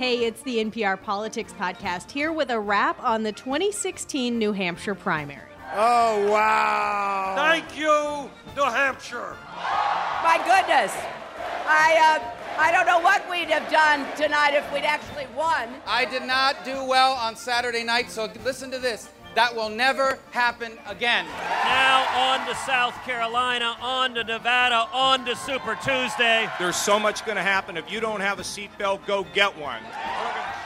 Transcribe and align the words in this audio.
Hey, 0.00 0.24
it's 0.24 0.40
the 0.40 0.64
NPR 0.64 1.02
Politics 1.02 1.52
Podcast 1.52 2.10
here 2.10 2.32
with 2.32 2.48
a 2.48 2.58
wrap 2.58 2.98
on 3.04 3.22
the 3.22 3.32
2016 3.32 4.38
New 4.38 4.52
Hampshire 4.52 4.94
primary. 4.94 5.50
Oh, 5.74 6.26
wow. 6.32 7.34
Thank 7.36 7.76
you, 7.76 8.30
New 8.56 8.70
Hampshire. 8.70 9.36
My 10.24 10.38
goodness. 10.38 10.96
I, 11.66 12.18
uh, 12.18 12.58
I 12.58 12.72
don't 12.72 12.86
know 12.86 13.00
what 13.00 13.28
we'd 13.30 13.50
have 13.50 13.70
done 13.70 14.06
tonight 14.16 14.54
if 14.54 14.72
we'd 14.72 14.84
actually 14.84 15.26
won. 15.36 15.68
I 15.86 16.06
did 16.06 16.22
not 16.22 16.64
do 16.64 16.82
well 16.82 17.12
on 17.12 17.36
Saturday 17.36 17.84
night, 17.84 18.10
so 18.10 18.26
listen 18.42 18.70
to 18.70 18.78
this. 18.78 19.10
That 19.34 19.54
will 19.54 19.68
never 19.68 20.18
happen 20.32 20.72
again. 20.86 21.24
Now 21.64 22.06
on 22.32 22.46
to 22.48 22.54
South 22.56 22.94
Carolina, 23.04 23.76
on 23.80 24.14
to 24.14 24.24
Nevada, 24.24 24.88
on 24.92 25.24
to 25.24 25.36
Super 25.36 25.76
Tuesday. 25.76 26.48
There's 26.58 26.76
so 26.76 26.98
much 26.98 27.24
going 27.24 27.36
to 27.36 27.42
happen. 27.42 27.76
If 27.76 27.90
you 27.92 28.00
don't 28.00 28.20
have 28.20 28.40
a 28.40 28.42
seatbelt, 28.42 29.06
go 29.06 29.24
get 29.32 29.56
one. 29.56 29.80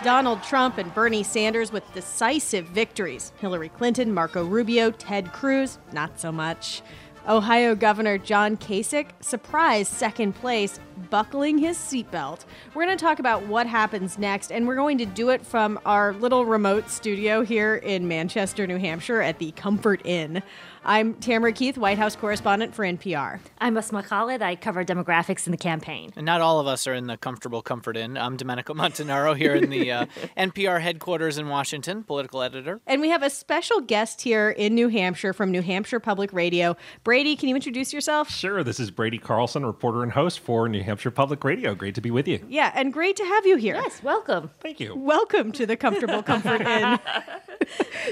Donald 0.03 0.43
Trump 0.43 0.79
and 0.79 0.93
Bernie 0.95 1.23
Sanders 1.23 1.73
with 1.73 1.85
decisive 1.93 2.67
victories. 2.67 3.33
Hillary 3.39 3.69
Clinton, 3.69 4.13
Marco 4.13 4.45
Rubio, 4.45 4.91
Ted 4.91 5.33
Cruz, 5.33 5.79
not 5.93 6.19
so 6.19 6.33
much. 6.33 6.81
Ohio 7.29 7.75
Governor 7.75 8.19
John 8.19 8.57
Kasich 8.57 9.09
surprised 9.21 9.93
second 9.93 10.35
place, 10.35 10.79
buckling 11.11 11.59
his 11.59 11.77
seatbelt. 11.77 12.45
We're 12.75 12.85
going 12.85 12.97
to 12.97 13.05
talk 13.05 13.19
about 13.19 13.47
what 13.47 13.67
happens 13.67 14.19
next, 14.19 14.51
and 14.51 14.67
we're 14.67 14.77
going 14.77 14.99
to 14.99 15.07
do 15.07 15.31
it 15.31 15.45
from 15.45 15.79
our 15.85 16.13
little 16.15 16.45
remote 16.45 16.91
studio 16.91 17.43
here 17.43 17.77
in 17.77 18.09
Manchester, 18.09 18.67
New 18.67 18.79
Hampshire 18.79 19.21
at 19.21 19.39
the 19.39 19.53
Comfort 19.53 20.01
Inn. 20.05 20.43
I'm 20.87 21.15
Tamara 21.15 21.55
Keith, 21.55 21.79
White 21.79 21.97
House 21.97 22.15
correspondent 22.15 22.75
for 22.75 22.85
NPR. 22.85 23.41
I'm 23.59 23.79
Asma 23.79 24.03
Khalid. 24.03 24.43
I 24.43 24.55
cover 24.55 24.85
demographics 24.85 25.47
in 25.47 25.51
the 25.51 25.57
campaign. 25.57 26.13
And 26.15 26.27
not 26.27 26.43
all 26.43 26.61
of 26.61 26.67
us 26.67 26.87
are 26.87 26.93
in 26.93 27.07
the 27.07 27.17
comfortable 27.17 27.63
comfort 27.63 27.97
inn. 27.97 28.19
I'm 28.19 28.37
Domenico 28.37 28.75
Montanaro 28.75 29.35
here 29.35 29.55
in 29.55 29.71
the 29.71 29.91
uh, 29.91 30.07
NPR 30.37 30.83
headquarters 30.83 31.39
in 31.39 31.49
Washington, 31.49 32.05
political 32.05 32.43
editor. 32.43 32.83
And 32.87 33.01
we 33.01 33.09
have 33.09 33.23
a 33.23 33.31
special 33.31 33.81
guest 33.81 34.21
here 34.21 34.51
in 34.51 34.75
New 34.75 34.89
Hampshire 34.89 35.33
from 35.33 35.51
New 35.51 35.63
Hampshire 35.63 36.01
Public 36.01 36.35
Radio. 36.35 36.77
Brady, 37.03 37.35
can 37.35 37.49
you 37.49 37.55
introduce 37.55 37.95
yourself? 37.95 38.29
Sure. 38.29 38.63
This 38.63 38.79
is 38.79 38.91
Brady 38.91 39.17
Carlson, 39.17 39.65
reporter 39.65 40.03
and 40.03 40.13
host 40.13 40.41
for 40.41 40.69
New 40.69 40.83
Hampshire 40.85 41.11
Public 41.11 41.43
Radio. 41.43 41.75
Great 41.75 41.95
to 41.97 42.01
be 42.01 42.11
with 42.11 42.29
you. 42.29 42.45
Yeah, 42.49 42.71
and 42.75 42.93
great 42.93 43.17
to 43.17 43.25
have 43.25 43.47
you 43.47 43.57
here. 43.57 43.75
Yes, 43.75 44.03
welcome. 44.03 44.51
Thank 44.61 44.79
you. 44.81 44.95
Welcome 44.95 45.51
to 45.53 45.67
the 45.67 45.77
Comfortable 45.77 46.23
Comfort 46.33 46.61
Inn. 46.61 46.99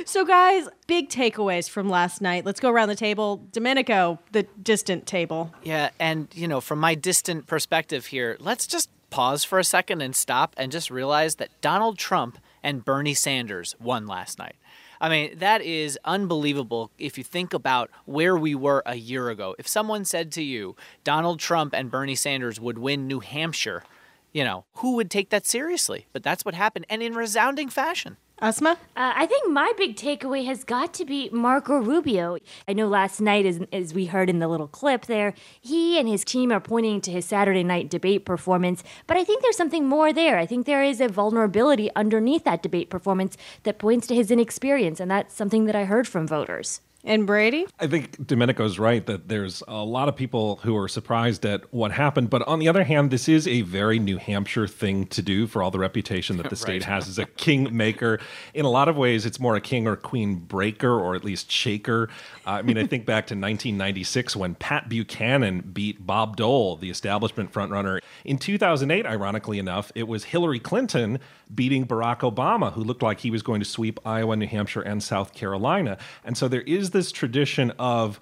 so, 0.05 0.25
guys, 0.25 0.69
big 0.87 1.09
takeaways 1.09 1.69
from 1.69 1.89
last 1.89 2.21
night. 2.21 2.45
Let's 2.45 2.61
go 2.61 2.71
around 2.71 2.89
the 2.89 2.97
table. 2.97 3.47
Domenico, 3.53 4.19
the 4.33 4.45
distant 4.63 5.07
table. 5.07 5.53
Yeah, 5.63 5.91
and, 6.01 6.29
you 6.35 6.49
know, 6.49 6.61
from 6.61 6.81
my 6.81 6.95
distant 6.95 7.47
perspective 7.47 8.07
here, 8.07 8.37
let's 8.41 8.67
just 8.67 8.91
pause 9.11 9.45
for 9.45 9.59
a 9.59 9.65
second 9.65 10.01
and 10.01 10.17
stop 10.17 10.55
and 10.57 10.73
just 10.73 10.91
realize 10.91 11.37
that 11.37 11.51
Donald 11.61 11.99
Trump 11.99 12.39
and 12.63 12.85
Bernie 12.85 13.15
Sanders 13.15 13.77
won 13.79 14.07
last 14.07 14.39
night. 14.39 14.57
I 15.03 15.09
mean, 15.09 15.37
that 15.39 15.63
is 15.63 15.99
unbelievable 16.05 16.93
if 16.97 17.19
you 17.19 17.25
think 17.25 17.53
about 17.53 17.91
where 18.05 18.37
we 18.37 18.55
were 18.55 18.85
a 18.87 18.95
year 18.95 19.31
ago. 19.31 19.57
If 19.59 19.67
someone 19.67 20.05
said 20.05 20.31
to 20.33 20.43
you, 20.45 20.77
Donald 21.03 21.41
Trump 21.41 21.75
and 21.75 21.91
Bernie 21.91 22.15
Sanders 22.15 22.61
would 22.61 22.79
win 22.79 23.09
New 23.09 23.19
Hampshire, 23.19 23.83
you 24.33 24.45
know, 24.45 24.65
who 24.75 24.95
would 24.95 25.11
take 25.11 25.31
that 25.31 25.45
seriously? 25.45 26.07
But 26.13 26.23
that's 26.23 26.45
what 26.45 26.55
happened, 26.55 26.87
and 26.89 27.03
in 27.03 27.15
resounding 27.15 27.69
fashion. 27.69 28.17
Asma? 28.43 28.71
Uh, 28.97 29.13
I 29.15 29.27
think 29.27 29.49
my 29.49 29.73
big 29.79 29.95
takeaway 29.95 30.45
has 30.47 30.65
got 30.65 30.93
to 30.95 31.05
be 31.05 31.31
Marco 31.31 31.77
Rubio. 31.77 32.39
I 32.67 32.73
know 32.73 32.89
last 32.89 33.21
night, 33.21 33.47
as, 33.47 33.61
as 33.73 33.95
we 33.95 34.07
heard 34.07 34.29
in 34.29 34.41
the 34.41 34.49
little 34.49 34.67
clip 34.67 35.07
there, 35.07 35.33
he 35.61 35.97
and 35.97 36.09
his 36.09 36.25
team 36.25 36.51
are 36.51 36.59
pointing 36.59 37.01
to 37.03 37.13
his 37.13 37.25
Saturday 37.25 37.63
night 37.63 37.89
debate 37.89 38.25
performance, 38.25 38.83
but 39.07 39.17
I 39.17 39.23
think 39.23 39.43
there's 39.43 39.57
something 39.57 39.87
more 39.87 40.13
there. 40.13 40.39
I 40.39 40.47
think 40.47 40.67
there 40.67 40.83
is 40.83 41.01
a 41.01 41.07
vulnerability 41.07 41.89
underneath 41.95 42.43
that 42.43 42.65
debate 42.65 42.91
performance 42.91 43.37
that 43.63 43.79
points 43.79 44.09
to 44.09 44.15
his 44.17 44.33
inexperience, 44.33 44.99
and 44.99 45.09
that's 45.09 45.37
something 45.37 45.67
that 45.67 45.77
I 45.77 45.85
heard 45.85 46.09
from 46.09 46.27
voters. 46.27 46.81
And 47.05 47.27
Brady? 47.27 47.67
I 47.81 47.89
think 47.89 48.17
Domenico's 48.17 48.79
right 48.79 49.05
that 49.07 49.29
there's 49.29 49.63
a 49.67 49.83
lot 49.83 50.09
of 50.09 50.15
people 50.15 50.61
who 50.63 50.77
are 50.77 50.87
surprised 50.87 51.45
at 51.45 51.73
what 51.75 51.91
happened. 51.91 52.31
But 52.31 52.47
on 52.47 52.61
the 52.61 52.69
other 52.69 52.85
hand, 52.85 53.11
this 53.11 53.29
is 53.29 53.49
a 53.49 53.63
very 53.63 53.99
New 53.99 54.19
Hampshire 54.19 54.69
thing 54.69 55.07
to 55.09 55.21
do 55.21 55.49
for 55.49 55.65
all 55.65 55.73
the 55.73 55.81
reputation 55.81 56.37
that 56.37 56.49
the 56.49 56.57
state 56.65 56.85
has 56.85 57.09
as 57.09 57.19
a 57.19 57.27
king 57.27 57.77
maker. 57.77 58.21
In 58.55 58.65
a 58.65 58.71
lot 58.71 58.89
of 58.89 58.97
ways, 58.97 59.27
it's 59.27 59.41
more 59.41 59.57
a 59.57 59.61
king 59.61 59.89
or 59.89 59.97
queen 59.97 60.37
breaker 60.37 60.93
or 60.93 61.17
at 61.17 61.25
least 61.25 61.51
shaker. 61.51 62.09
Uh, 62.47 62.51
I 62.51 62.63
mean, 62.63 62.79
I 62.79 62.87
think 62.87 63.05
back 63.05 63.27
to 63.27 63.35
1996 63.35 64.37
when 64.37 64.55
Pat 64.55 64.89
Buchanan 64.89 65.61
beat 65.73 66.07
Bob 66.07 66.37
Dole, 66.37 66.77
the 66.77 66.91
establishment 66.91 67.53
frontrunner. 67.53 67.99
In 68.25 68.39
2008, 68.39 69.07
ironically 69.07 69.59
enough, 69.59 69.91
it 69.97 70.07
was 70.07 70.25
Hillary 70.25 70.61
Clinton 70.61 71.19
beating 71.55 71.87
Barack 71.87 72.21
Obama, 72.21 72.73
who 72.73 72.83
looked 72.83 73.03
like 73.03 73.21
he 73.21 73.31
was 73.31 73.43
going 73.43 73.61
to 73.61 73.67
sweep 73.67 74.01
Iowa, 74.05 74.37
New 74.37 74.47
Hampshire, 74.47 74.83
and 74.83 75.03
South 75.03 75.35
Carolina. 75.35 75.99
And 76.25 76.37
so 76.37 76.49
there 76.49 76.63
is 76.63 76.91
this 76.91 77.13
tradition 77.13 77.73
of 77.79 78.19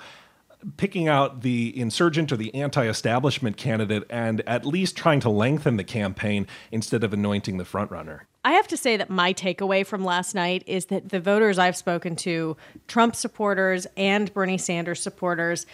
picking 0.77 1.09
out 1.09 1.41
the 1.41 1.79
insurgent 1.79 2.33
or 2.33 2.37
the 2.37 2.55
anti 2.55 2.87
establishment 2.87 3.57
candidate 3.57 4.05
and 4.11 4.43
at 4.47 4.67
least 4.67 4.97
trying 4.97 5.21
to 5.21 5.31
lengthen 5.31 5.77
the 5.77 5.85
campaign 5.85 6.47
instead 6.71 7.05
of 7.05 7.13
anointing 7.13 7.57
the 7.57 7.65
frontrunner. 7.65 8.21
I 8.45 8.53
have 8.53 8.69
to 8.69 8.77
say 8.77 8.97
that 8.97 9.11
my 9.11 9.35
takeaway 9.35 9.85
from 9.85 10.05
last 10.05 10.35
night 10.35 10.63
is 10.67 10.87
that 10.87 11.11
the 11.11 11.21
voters 11.21 11.59
I've 11.59 11.77
spoken 11.77 12.17
to, 12.17 12.57
Trump 12.89 13.15
supporters 13.15 13.87
and 13.97 14.33
Bernie 14.33 14.59
Sanders 14.59 15.03
supporters, 15.03 15.67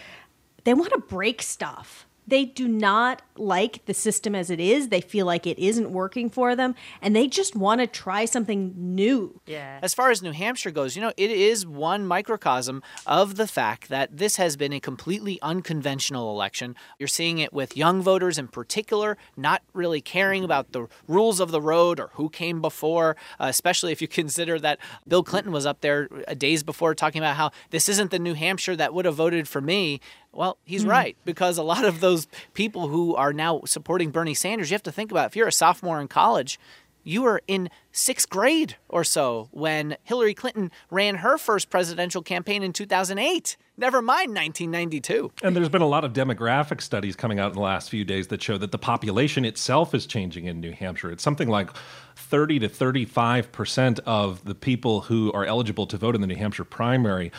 they 0.63 0.73
want 0.73 0.91
to 0.91 0.99
break 0.99 1.41
stuff. 1.41 2.06
They 2.27 2.45
do 2.45 2.67
not 2.67 3.21
like 3.37 3.85
the 3.85 3.93
system 3.93 4.35
as 4.35 4.49
it 4.49 4.59
is. 4.59 4.89
They 4.89 5.01
feel 5.01 5.25
like 5.25 5.47
it 5.47 5.57
isn't 5.57 5.91
working 5.91 6.29
for 6.29 6.55
them, 6.55 6.75
and 7.01 7.15
they 7.15 7.27
just 7.27 7.55
want 7.55 7.81
to 7.81 7.87
try 7.87 8.25
something 8.25 8.73
new. 8.75 9.39
Yeah. 9.45 9.79
As 9.81 9.93
far 9.93 10.11
as 10.11 10.21
New 10.21 10.31
Hampshire 10.31 10.71
goes, 10.71 10.95
you 10.95 11.01
know, 11.01 11.13
it 11.15 11.31
is 11.31 11.65
one 11.65 12.05
microcosm 12.05 12.83
of 13.05 13.35
the 13.35 13.47
fact 13.47 13.89
that 13.89 14.17
this 14.17 14.35
has 14.35 14.57
been 14.57 14.73
a 14.73 14.79
completely 14.79 15.39
unconventional 15.41 16.31
election. 16.31 16.75
You're 16.99 17.07
seeing 17.07 17.39
it 17.39 17.53
with 17.53 17.77
young 17.77 18.01
voters 18.01 18.37
in 18.37 18.47
particular, 18.47 19.17
not 19.35 19.61
really 19.73 20.01
caring 20.01 20.43
about 20.43 20.73
the 20.73 20.87
rules 21.07 21.39
of 21.39 21.51
the 21.51 21.61
road 21.61 21.99
or 21.99 22.09
who 22.13 22.29
came 22.29 22.61
before, 22.61 23.15
uh, 23.39 23.45
especially 23.45 23.91
if 23.91 24.01
you 24.01 24.07
consider 24.17 24.59
that 24.59 24.79
Bill 25.07 25.23
Clinton 25.23 25.53
was 25.53 25.65
up 25.65 25.81
there 25.81 26.09
uh, 26.27 26.33
days 26.33 26.63
before 26.63 26.93
talking 26.93 27.21
about 27.21 27.35
how 27.35 27.51
this 27.69 27.87
isn't 27.87 28.11
the 28.11 28.19
New 28.19 28.33
Hampshire 28.33 28.75
that 28.75 28.93
would 28.93 29.05
have 29.05 29.15
voted 29.15 29.47
for 29.47 29.61
me. 29.61 30.01
Well, 30.31 30.57
he's 30.65 30.83
hmm. 30.83 30.89
right 30.89 31.17
because 31.25 31.57
a 31.57 31.63
lot 31.63 31.85
of 31.85 31.99
those 31.99 32.27
people 32.53 32.87
who 32.87 33.15
are 33.15 33.33
now 33.33 33.61
supporting 33.65 34.11
Bernie 34.11 34.33
Sanders, 34.33 34.69
you 34.69 34.75
have 34.75 34.83
to 34.83 34.91
think 34.91 35.11
about 35.11 35.27
if 35.27 35.35
you're 35.35 35.47
a 35.47 35.51
sophomore 35.51 35.99
in 35.99 36.07
college, 36.07 36.59
you 37.07 37.21
were 37.21 37.41
in 37.47 37.69
sixth 37.93 38.29
grade 38.29 38.75
or 38.89 39.05
so 39.05 39.47
when 39.51 39.95
Hillary 40.03 40.33
Clinton 40.33 40.71
ran 40.91 41.15
her 41.15 41.37
first 41.37 41.69
presidential 41.69 42.21
campaign 42.21 42.61
in 42.61 42.73
2008. 42.73 43.55
Never 43.77 44.01
mind 44.01 44.35
1992. 44.35 45.31
And 45.41 45.55
there's 45.55 45.69
been 45.69 45.81
a 45.81 45.87
lot 45.87 46.03
of 46.03 46.11
demographic 46.11 46.81
studies 46.81 47.15
coming 47.15 47.39
out 47.39 47.51
in 47.51 47.53
the 47.53 47.61
last 47.61 47.89
few 47.89 48.03
days 48.03 48.27
that 48.27 48.41
show 48.41 48.57
that 48.57 48.73
the 48.73 48.77
population 48.77 49.45
itself 49.45 49.95
is 49.95 50.05
changing 50.05 50.45
in 50.45 50.59
New 50.59 50.73
Hampshire. 50.73 51.09
It's 51.09 51.23
something 51.23 51.47
like 51.47 51.69
30 52.17 52.59
to 52.59 52.69
35 52.69 53.53
percent 53.53 53.99
of 54.05 54.43
the 54.43 54.55
people 54.55 55.01
who 55.01 55.31
are 55.31 55.45
eligible 55.45 55.87
to 55.87 55.97
vote 55.97 56.13
in 56.13 56.19
the 56.19 56.27
New 56.27 56.35
Hampshire 56.35 56.65
primary 56.65 57.31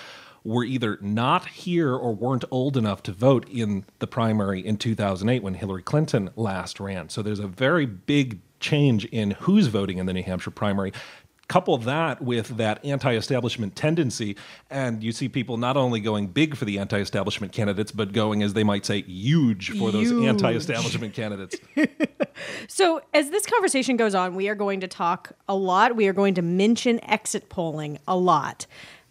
were 0.48 0.64
either 0.64 0.98
not 1.02 1.46
here 1.46 1.94
or 1.94 2.14
weren't 2.14 2.44
old 2.50 2.74
enough 2.78 3.02
to 3.02 3.12
vote 3.12 3.46
in 3.50 3.84
the 3.98 4.06
primary 4.06 4.64
in 4.64 4.78
2008 4.78 5.42
when 5.42 5.52
Hillary 5.52 5.82
Clinton 5.82 6.30
last 6.36 6.80
ran. 6.80 7.10
So 7.10 7.20
there's 7.20 7.38
a 7.38 7.46
very 7.46 7.84
big 7.84 8.40
change 8.58 9.04
in 9.06 9.32
who's 9.32 9.66
voting 9.66 9.98
in 9.98 10.06
the 10.06 10.14
New 10.14 10.22
Hampshire 10.22 10.50
primary. 10.50 10.92
Couple 11.48 11.76
that 11.78 12.22
with 12.22 12.56
that 12.56 12.82
anti 12.84 13.14
establishment 13.14 13.76
tendency, 13.76 14.36
and 14.70 15.02
you 15.02 15.12
see 15.12 15.28
people 15.30 15.56
not 15.56 15.78
only 15.78 16.00
going 16.00 16.26
big 16.26 16.56
for 16.56 16.66
the 16.66 16.78
anti 16.78 16.98
establishment 16.98 17.52
candidates, 17.52 17.90
but 17.90 18.12
going, 18.12 18.42
as 18.42 18.52
they 18.52 18.64
might 18.64 18.84
say, 18.84 19.02
huge 19.02 19.78
for 19.78 19.90
those 19.90 20.12
anti 20.12 20.52
establishment 20.52 21.14
candidates. 21.14 21.56
So, 22.68 23.00
as 23.12 23.30
this 23.30 23.46
conversation 23.46 23.96
goes 23.96 24.14
on, 24.14 24.34
we 24.34 24.48
are 24.48 24.54
going 24.54 24.80
to 24.80 24.88
talk 24.88 25.32
a 25.48 25.54
lot. 25.54 25.96
We 25.96 26.06
are 26.06 26.12
going 26.12 26.34
to 26.34 26.42
mention 26.42 27.02
exit 27.04 27.48
polling 27.48 27.98
a 28.06 28.16
lot. 28.16 28.66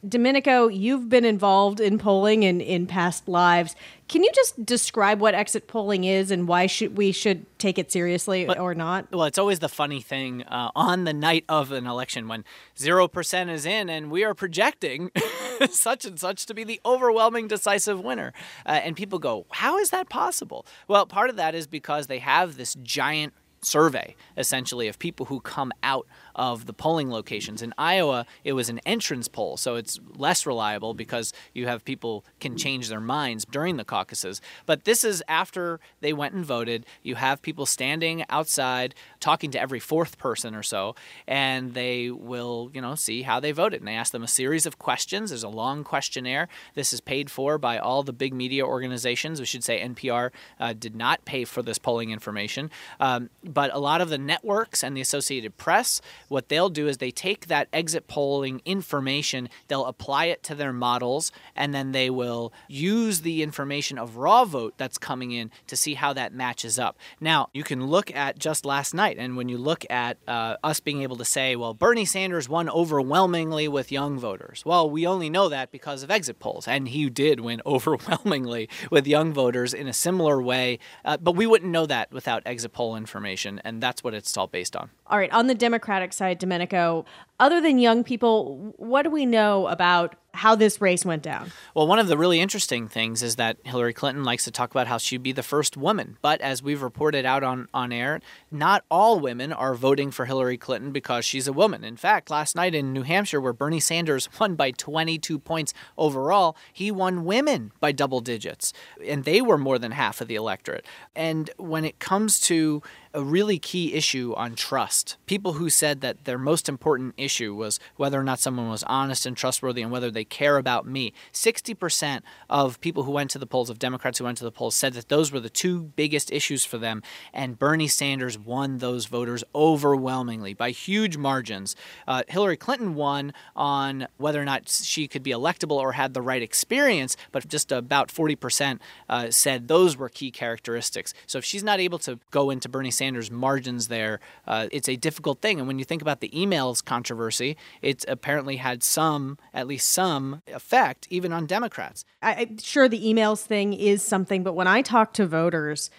Domenico, 0.08 0.68
you've 0.68 1.10
been 1.10 1.26
involved 1.26 1.80
in 1.80 1.98
polling 1.98 2.44
in, 2.44 2.62
in 2.62 2.86
past 2.86 3.28
lives. 3.28 3.76
Can 4.08 4.24
you 4.24 4.32
just 4.34 4.64
describe 4.64 5.20
what 5.20 5.34
exit 5.34 5.68
polling 5.68 6.04
is 6.04 6.30
and 6.30 6.48
why 6.48 6.68
should 6.68 6.98
we 6.98 7.12
should 7.12 7.46
take 7.58 7.80
it 7.80 7.92
seriously 7.92 8.48
or 8.48 8.76
not? 8.76 9.12
Well, 9.12 9.24
it's 9.24 9.40
always 9.40 9.58
the 9.58 9.70
funny 9.70 10.02
thing 10.02 10.44
uh, 10.44 10.70
on 10.76 11.06
the 11.06 11.14
night 11.14 11.46
of 11.50 11.72
an 11.72 11.88
election 11.88 12.28
when 12.28 12.46
0% 12.78 13.50
is 13.50 13.66
in 13.66 13.90
and 13.90 14.12
we 14.12 14.24
are 14.24 14.36
projecting 14.36 15.10
such 15.72 16.06
and 16.06 16.20
such 16.20 16.46
to 16.46 16.54
be 16.54 16.64
the 16.64 16.80
overwhelming 16.86 17.48
decisive 17.48 18.00
winner. 18.00 18.34
Uh, 18.68 18.80
and 18.84 18.96
people 18.96 19.18
go, 19.18 19.48
how 19.50 19.80
is 19.80 19.90
that 19.90 20.10
possible? 20.10 20.66
Well, 20.88 21.08
part 21.08 21.32
of 21.32 21.38
that 21.38 21.56
is 21.56 21.66
because 21.66 22.06
they 22.06 22.20
have 22.20 22.56
this 22.56 22.76
giant 22.84 23.34
survey, 23.62 24.16
essentially, 24.38 24.88
of 24.88 25.00
people 25.00 25.26
who 25.26 25.40
come 25.40 25.72
out 25.84 26.08
of 26.38 26.66
the 26.68 26.74
polling 26.74 27.10
locations. 27.10 27.62
In 27.62 27.74
Iowa, 27.78 28.26
it 28.44 28.54
was 28.54 28.70
an 28.70 28.80
entrance 28.86 29.28
poll, 29.28 29.58
so 29.58 29.76
it's 29.76 30.00
less 30.16 30.46
reliable 30.46 30.94
because 30.94 31.34
you 31.54 31.68
have 31.68 31.84
people 31.84 32.24
can 32.40 32.56
change 32.56 32.90
their 32.90 33.02
minds 33.02 33.46
during 33.46 33.78
the 33.78 33.84
caucuses. 33.84 34.40
But 34.66 34.86
this 34.86 35.04
is 35.04 35.24
after 35.28 35.80
they 36.00 36.14
went 36.14 36.36
and 36.36 36.46
voted. 36.46 36.86
You 37.02 37.16
have 37.16 37.42
people 37.42 37.66
standing 37.66 38.24
outside 38.30 38.94
talking 39.20 39.52
to 39.52 39.60
every 39.60 39.80
fourth 39.80 40.18
person 40.18 40.54
or 40.54 40.64
so, 40.64 40.96
and 41.28 41.74
they 41.74 42.12
will, 42.12 42.70
you 42.74 42.82
know, 42.82 42.96
see 42.96 43.24
how 43.24 43.40
they 43.40 43.52
voted. 43.52 43.82
And 43.82 43.88
they 43.88 43.96
ask 43.96 44.12
them 44.12 44.24
a 44.24 44.28
series 44.28 44.66
of 44.66 44.78
questions. 44.78 45.32
There's 45.32 45.44
a 45.44 45.50
long 45.50 45.84
questionnaire. 45.84 46.48
This 46.76 46.94
is 46.94 47.02
paid 47.02 47.32
for 47.32 47.58
by 47.58 47.78
all 47.78 48.04
the 48.04 48.14
big 48.14 48.34
media 48.34 48.66
organizations. 48.66 49.40
We 49.40 49.46
should 49.46 49.64
say 49.64 49.82
NPR 49.82 50.32
uh, 50.60 50.74
did 50.74 50.96
not 50.96 51.26
pay 51.26 51.46
for 51.46 51.64
this 51.64 51.78
polling 51.78 52.12
information. 52.12 52.70
Um, 53.00 53.30
but 53.44 53.74
a 53.74 53.80
lot 53.80 54.02
of 54.02 54.10
the 54.10 54.18
networks 54.18 54.84
and 54.84 54.96
the 54.96 55.02
Associated 55.02 55.58
Press 55.58 56.02
what 56.30 56.50
they'll 56.50 56.70
do 56.70 56.88
is 56.88 56.98
they 56.98 57.12
take 57.12 57.48
that 57.48 57.68
exit 57.72 58.08
polling 58.08 58.62
information, 58.66 59.50
they'll 59.68 59.86
apply 59.86 60.26
it 60.26 60.44
to 60.44 60.56
their 60.56 60.74
models, 60.74 61.32
and 61.56 61.74
then 61.74 61.92
they 61.92 62.10
will 62.10 62.54
use 62.68 63.22
the 63.22 63.44
information 63.44 63.98
of 63.98 64.18
raw 64.18 64.46
vote 64.46 64.74
that's 64.78 64.98
coming 64.98 65.32
in 65.32 65.52
to 65.68 65.76
see 65.76 65.96
how 65.96 66.14
that 66.14 66.34
matches 66.34 66.78
up. 66.80 66.98
Now, 67.20 67.50
you 67.54 67.64
can 67.64 67.88
look 67.88 68.14
at 68.16 68.40
just 68.40 68.66
last 68.66 68.94
night, 68.94 69.18
and 69.20 69.38
when 69.38 69.50
you 69.50 69.58
look 69.58 69.86
at 69.90 70.18
uh, 70.28 70.58
us 70.64 70.80
being 70.80 71.02
able 71.02 71.18
to 71.18 71.26
say, 71.26 71.56
well, 71.56 71.74
Bernie 71.74 72.06
Sanders 72.06 72.50
won 72.50 72.70
overwhelmingly 72.70 73.68
with 73.68 73.92
young 73.92 74.20
voters. 74.20 74.64
Well, 74.66 74.90
we 74.90 75.06
only 75.08 75.30
know 75.30 75.50
that 75.50 75.72
because 75.72 76.04
of 76.04 76.12
exit 76.12 76.40
polls, 76.40 76.68
and 76.68 76.88
he 76.90 77.10
did 77.10 77.40
win 77.40 77.62
overwhelmingly 77.66 78.70
with 78.92 79.08
young 79.08 79.34
voters 79.34 79.74
in 79.74 79.88
a 79.88 79.94
similar 79.94 80.42
way, 80.42 80.80
uh, 81.06 81.18
but 81.18 81.36
we 81.36 81.46
wouldn't 81.46 81.72
know 81.72 81.86
that 81.86 82.12
without 82.12 82.44
exit 82.46 82.74
poll 82.74 82.96
information, 82.96 83.62
and 83.64 83.82
that's 83.82 84.04
what 84.04 84.14
it's 84.14 84.36
all 84.38 84.48
based 84.48 84.76
on. 84.76 84.90
All 85.08 85.18
right, 85.18 85.32
on 85.32 85.48
the 85.48 85.56
Democratic 85.56 86.14
Domenico, 86.40 87.06
other 87.40 87.62
than 87.62 87.80
young 87.80 88.04
people, 88.04 88.74
what 88.78 89.04
do 89.04 89.10
we 89.10 89.26
know 89.26 89.68
about 89.68 90.16
how 90.38 90.56
this 90.56 90.80
race 90.82 91.04
went 91.06 91.24
down? 91.24 91.52
Well, 91.74 91.88
one 91.88 92.00
of 92.00 92.08
the 92.08 92.18
really 92.18 92.40
interesting 92.40 92.88
things 92.88 93.22
is 93.22 93.36
that 93.36 93.58
Hillary 93.64 93.94
Clinton 93.94 94.24
likes 94.24 94.46
to 94.46 94.52
talk 94.52 94.72
about 94.72 94.88
how 94.88 94.98
she'd 94.98 95.24
be 95.24 95.32
the 95.32 95.44
first 95.44 95.76
woman. 95.76 96.18
But 96.22 96.40
as 96.42 96.64
we've 96.64 96.82
reported 96.82 97.26
out 97.26 97.44
on, 97.44 97.68
on 97.74 97.92
air, 97.92 98.22
not 98.52 98.86
all 98.90 99.20
women 99.20 99.52
are 99.52 99.76
voting 99.76 100.12
for 100.12 100.26
Hillary 100.26 100.58
Clinton 100.58 100.92
because 100.92 101.26
she's 101.26 101.48
a 101.48 101.54
woman. 101.54 101.84
In 101.84 101.98
fact, 101.98 102.30
last 102.30 102.56
night 102.56 102.74
in 102.74 102.94
New 102.94 103.04
Hampshire, 103.04 103.42
where 103.42 103.54
Bernie 103.54 103.80
Sanders 103.80 104.30
won 104.40 104.56
by 104.56 104.72
22 104.72 105.40
points 105.40 105.74
overall, 105.98 106.56
he 106.72 106.92
won 106.92 107.26
women 107.26 107.72
by 107.80 107.92
double 107.92 108.22
digits. 108.22 108.74
And 109.06 109.24
they 109.24 109.42
were 109.42 109.58
more 109.58 109.80
than 109.80 109.92
half 109.92 110.22
of 110.22 110.28
the 110.28 110.36
electorate. 110.36 110.86
And 111.16 111.50
when 111.58 111.84
it 111.84 112.00
comes 112.00 112.40
to 112.42 112.82
a 113.18 113.24
really 113.24 113.58
key 113.58 113.96
issue 113.96 114.32
on 114.38 114.54
trust. 114.54 115.18
People 115.26 115.54
who 115.54 115.72
said 115.72 116.02
that 116.02 116.26
their 116.26 116.38
most 116.38 116.70
important 116.70 117.16
issue 117.18 117.56
was 117.56 117.80
whether 117.96 118.20
or 118.20 118.24
not 118.24 118.40
someone 118.40 118.70
was 118.70 118.84
honest 118.84 119.26
and 119.26 119.36
trustworthy 119.36 119.82
and 119.82 119.92
whether 119.92 120.12
they 120.12 120.24
care 120.30 120.58
about 120.58 120.86
me. 120.88 121.14
60% 121.34 122.22
of 122.50 122.80
people 122.82 123.04
who 123.04 123.12
went 123.12 123.32
to 123.32 123.40
the 123.40 123.48
polls, 123.48 123.70
of 123.70 123.80
Democrats 123.80 124.20
who 124.20 124.26
went 124.26 124.38
to 124.38 124.44
the 124.44 124.52
polls, 124.52 124.76
said 124.76 124.94
that 124.94 125.10
those 125.10 125.32
were 125.32 125.40
the 125.40 125.50
two 125.50 125.82
biggest 125.96 126.32
issues 126.32 126.66
for 126.66 126.78
them. 126.78 127.02
And 127.34 127.60
Bernie 127.60 127.88
Sanders 127.88 128.38
won 128.38 128.78
those 128.80 129.06
voters 129.06 129.44
overwhelmingly 129.56 130.54
by 130.54 130.72
huge 130.72 131.18
margins. 131.18 131.76
Uh, 132.08 132.24
Hillary 132.28 132.58
Clinton 132.58 132.96
won 132.96 133.34
on 133.56 134.08
whether 134.18 134.42
or 134.42 134.46
not 134.46 134.70
she 134.70 135.08
could 135.08 135.24
be 135.24 135.32
electable 135.32 135.78
or 135.78 135.94
had 135.94 136.14
the 136.14 136.22
right 136.22 136.42
experience, 136.42 137.16
but 137.32 137.48
just 137.48 137.72
about 137.72 138.10
40% 138.10 138.80
uh, 139.10 139.32
said 139.32 139.68
those 139.68 139.98
were 139.98 140.10
key 140.10 140.32
characteristics. 140.32 141.14
So 141.26 141.38
if 141.38 141.46
she's 141.46 141.64
not 141.64 141.80
able 141.80 142.00
to 142.00 142.20
go 142.32 142.50
into 142.50 142.70
Bernie 142.70 142.92
Sanders' 142.92 143.32
margins 143.32 143.88
there, 143.88 144.20
uh, 144.46 144.68
it's 144.72 144.90
a 144.90 144.96
difficult 144.96 145.42
thing. 145.42 145.60
And 145.60 145.68
when 145.68 145.80
you 145.80 145.86
think 145.86 146.02
about 146.02 146.20
the 146.20 146.30
emails 146.30 146.84
controversy, 146.84 147.58
it's 147.82 148.06
apparently 148.08 148.58
had 148.58 148.84
some, 148.84 149.38
at 149.54 149.68
least 149.68 149.90
some, 149.90 150.17
effect 150.48 151.08
even 151.10 151.34
on 151.34 151.46
Democrats. 151.46 152.06
I, 152.22 152.56
sure 152.62 152.88
the 152.88 153.04
emails 153.04 153.42
thing 153.44 153.74
is 153.74 154.02
something, 154.02 154.44
but 154.44 154.54
when 154.54 154.68
I 154.68 154.82
talk 154.82 155.14
to 155.14 155.26
voters, 155.26 155.90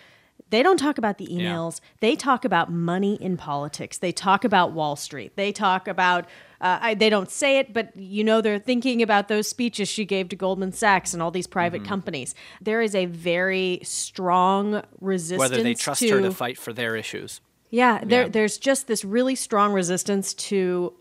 they 0.50 0.62
don't 0.62 0.79
talk 0.79 0.99
about 0.99 1.19
the 1.19 1.26
emails. 1.26 1.81
Yeah. 1.81 1.88
They 2.00 2.17
talk 2.17 2.44
about 2.44 2.73
money 2.73 3.17
in 3.20 3.37
politics. 3.37 3.99
They 3.99 4.12
talk 4.12 4.44
about 4.44 4.73
Wall 4.73 4.97
Street. 4.97 5.37
They 5.37 5.53
talk 5.53 5.88
about, 5.88 6.25
uh, 6.61 6.79
I, 6.81 6.94
they 6.94 7.11
don't 7.11 7.31
say 7.31 7.59
it, 7.59 7.75
but 7.75 7.94
you 7.97 8.25
know 8.25 8.41
they're 8.41 8.59
thinking 8.59 9.03
about 9.03 9.29
those 9.29 9.49
speeches 9.49 9.88
she 9.88 10.05
gave 10.05 10.29
to 10.31 10.37
Goldman 10.37 10.73
Sachs 10.73 11.12
and 11.12 11.23
all 11.23 11.31
these 11.31 11.47
private 11.47 11.82
mm-hmm. 11.82 11.88
companies. 11.88 12.35
There 12.62 12.81
is 12.81 12.94
a 12.94 13.06
very 13.06 13.81
strong 13.82 14.82
resistance. 15.00 15.50
Whether 15.50 15.62
they 15.62 15.75
trust 15.75 16.00
to, 16.00 16.11
her 16.11 16.20
to 16.23 16.32
fight 16.32 16.56
for 16.56 16.73
their 16.73 16.97
issues. 16.97 17.41
Yeah, 17.70 18.03
there, 18.03 18.23
yeah, 18.23 18.29
there's 18.29 18.56
just 18.56 18.87
this 18.87 19.05
really 19.05 19.35
strong 19.35 19.75
resistance 19.75 20.32
to 20.35 20.94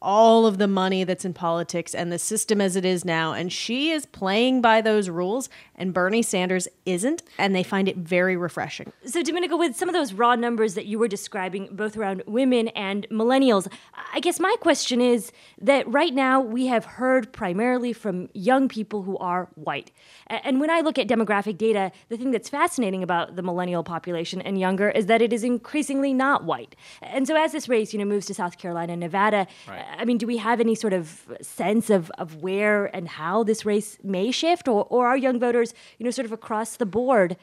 all 0.00 0.46
of 0.46 0.58
the 0.58 0.68
money 0.68 1.04
that's 1.04 1.24
in 1.24 1.34
politics 1.34 1.94
and 1.94 2.12
the 2.12 2.18
system 2.18 2.60
as 2.60 2.76
it 2.76 2.84
is 2.84 3.04
now. 3.04 3.32
And 3.32 3.52
she 3.52 3.90
is 3.90 4.06
playing 4.06 4.60
by 4.60 4.80
those 4.80 5.08
rules, 5.08 5.48
and 5.78 5.94
Bernie 5.94 6.22
Sanders 6.22 6.68
isn't. 6.84 7.22
And 7.38 7.54
they 7.54 7.62
find 7.62 7.88
it 7.88 7.96
very 7.96 8.36
refreshing. 8.36 8.92
So, 9.06 9.22
Domenico, 9.22 9.56
with 9.56 9.76
some 9.76 9.88
of 9.88 9.94
those 9.94 10.12
raw 10.12 10.34
numbers 10.34 10.74
that 10.74 10.84
you 10.84 10.98
were 10.98 11.08
describing, 11.08 11.68
both 11.72 11.96
around 11.96 12.22
women 12.26 12.68
and 12.68 13.08
millennials, 13.08 13.72
I 14.12 14.20
guess 14.20 14.38
my 14.38 14.54
question 14.60 15.00
is 15.00 15.32
that 15.60 15.90
right 15.90 16.12
now 16.12 16.40
we 16.40 16.66
have 16.66 16.84
heard 16.84 17.32
primarily 17.32 17.92
from 17.92 18.28
young 18.34 18.68
people 18.68 19.02
who 19.02 19.16
are 19.18 19.48
white. 19.54 19.90
And 20.26 20.60
when 20.60 20.68
I 20.68 20.80
look 20.80 20.98
at 20.98 21.08
demographic 21.08 21.56
data, 21.56 21.92
the 22.08 22.16
thing 22.16 22.32
that's 22.32 22.48
fascinating 22.48 23.02
about 23.02 23.36
the 23.36 23.42
millennial 23.42 23.82
population 23.82 24.42
and 24.42 24.58
younger 24.58 24.90
is 24.90 25.06
that 25.06 25.22
it 25.22 25.32
is 25.32 25.44
increasingly 25.44 26.12
not 26.12 26.44
white. 26.44 26.76
And 27.00 27.26
so, 27.26 27.36
as 27.36 27.52
this 27.52 27.68
race, 27.68 27.92
you 27.92 27.98
know, 27.98 28.04
moves 28.04 28.26
to 28.26 28.34
South 28.34 28.58
Carolina 28.58 28.92
and 28.92 29.00
Nevada, 29.00 29.46
right 29.66 29.84
I 29.96 30.04
mean, 30.04 30.18
do 30.18 30.26
we 30.26 30.36
have 30.38 30.60
any 30.60 30.74
sort 30.74 30.92
of 30.92 31.26
sense 31.40 31.90
of, 31.90 32.10
of 32.18 32.36
where 32.36 32.86
and 32.94 33.08
how 33.08 33.44
this 33.44 33.64
race 33.64 33.98
may 34.02 34.30
shift, 34.30 34.68
or, 34.68 34.86
or 34.90 35.06
are 35.06 35.16
young 35.16 35.38
voters, 35.38 35.67
you 35.98 36.04
know, 36.04 36.10
sort 36.10 36.26
of 36.26 36.32
across 36.32 36.76
the 36.76 36.86
board? 36.86 37.36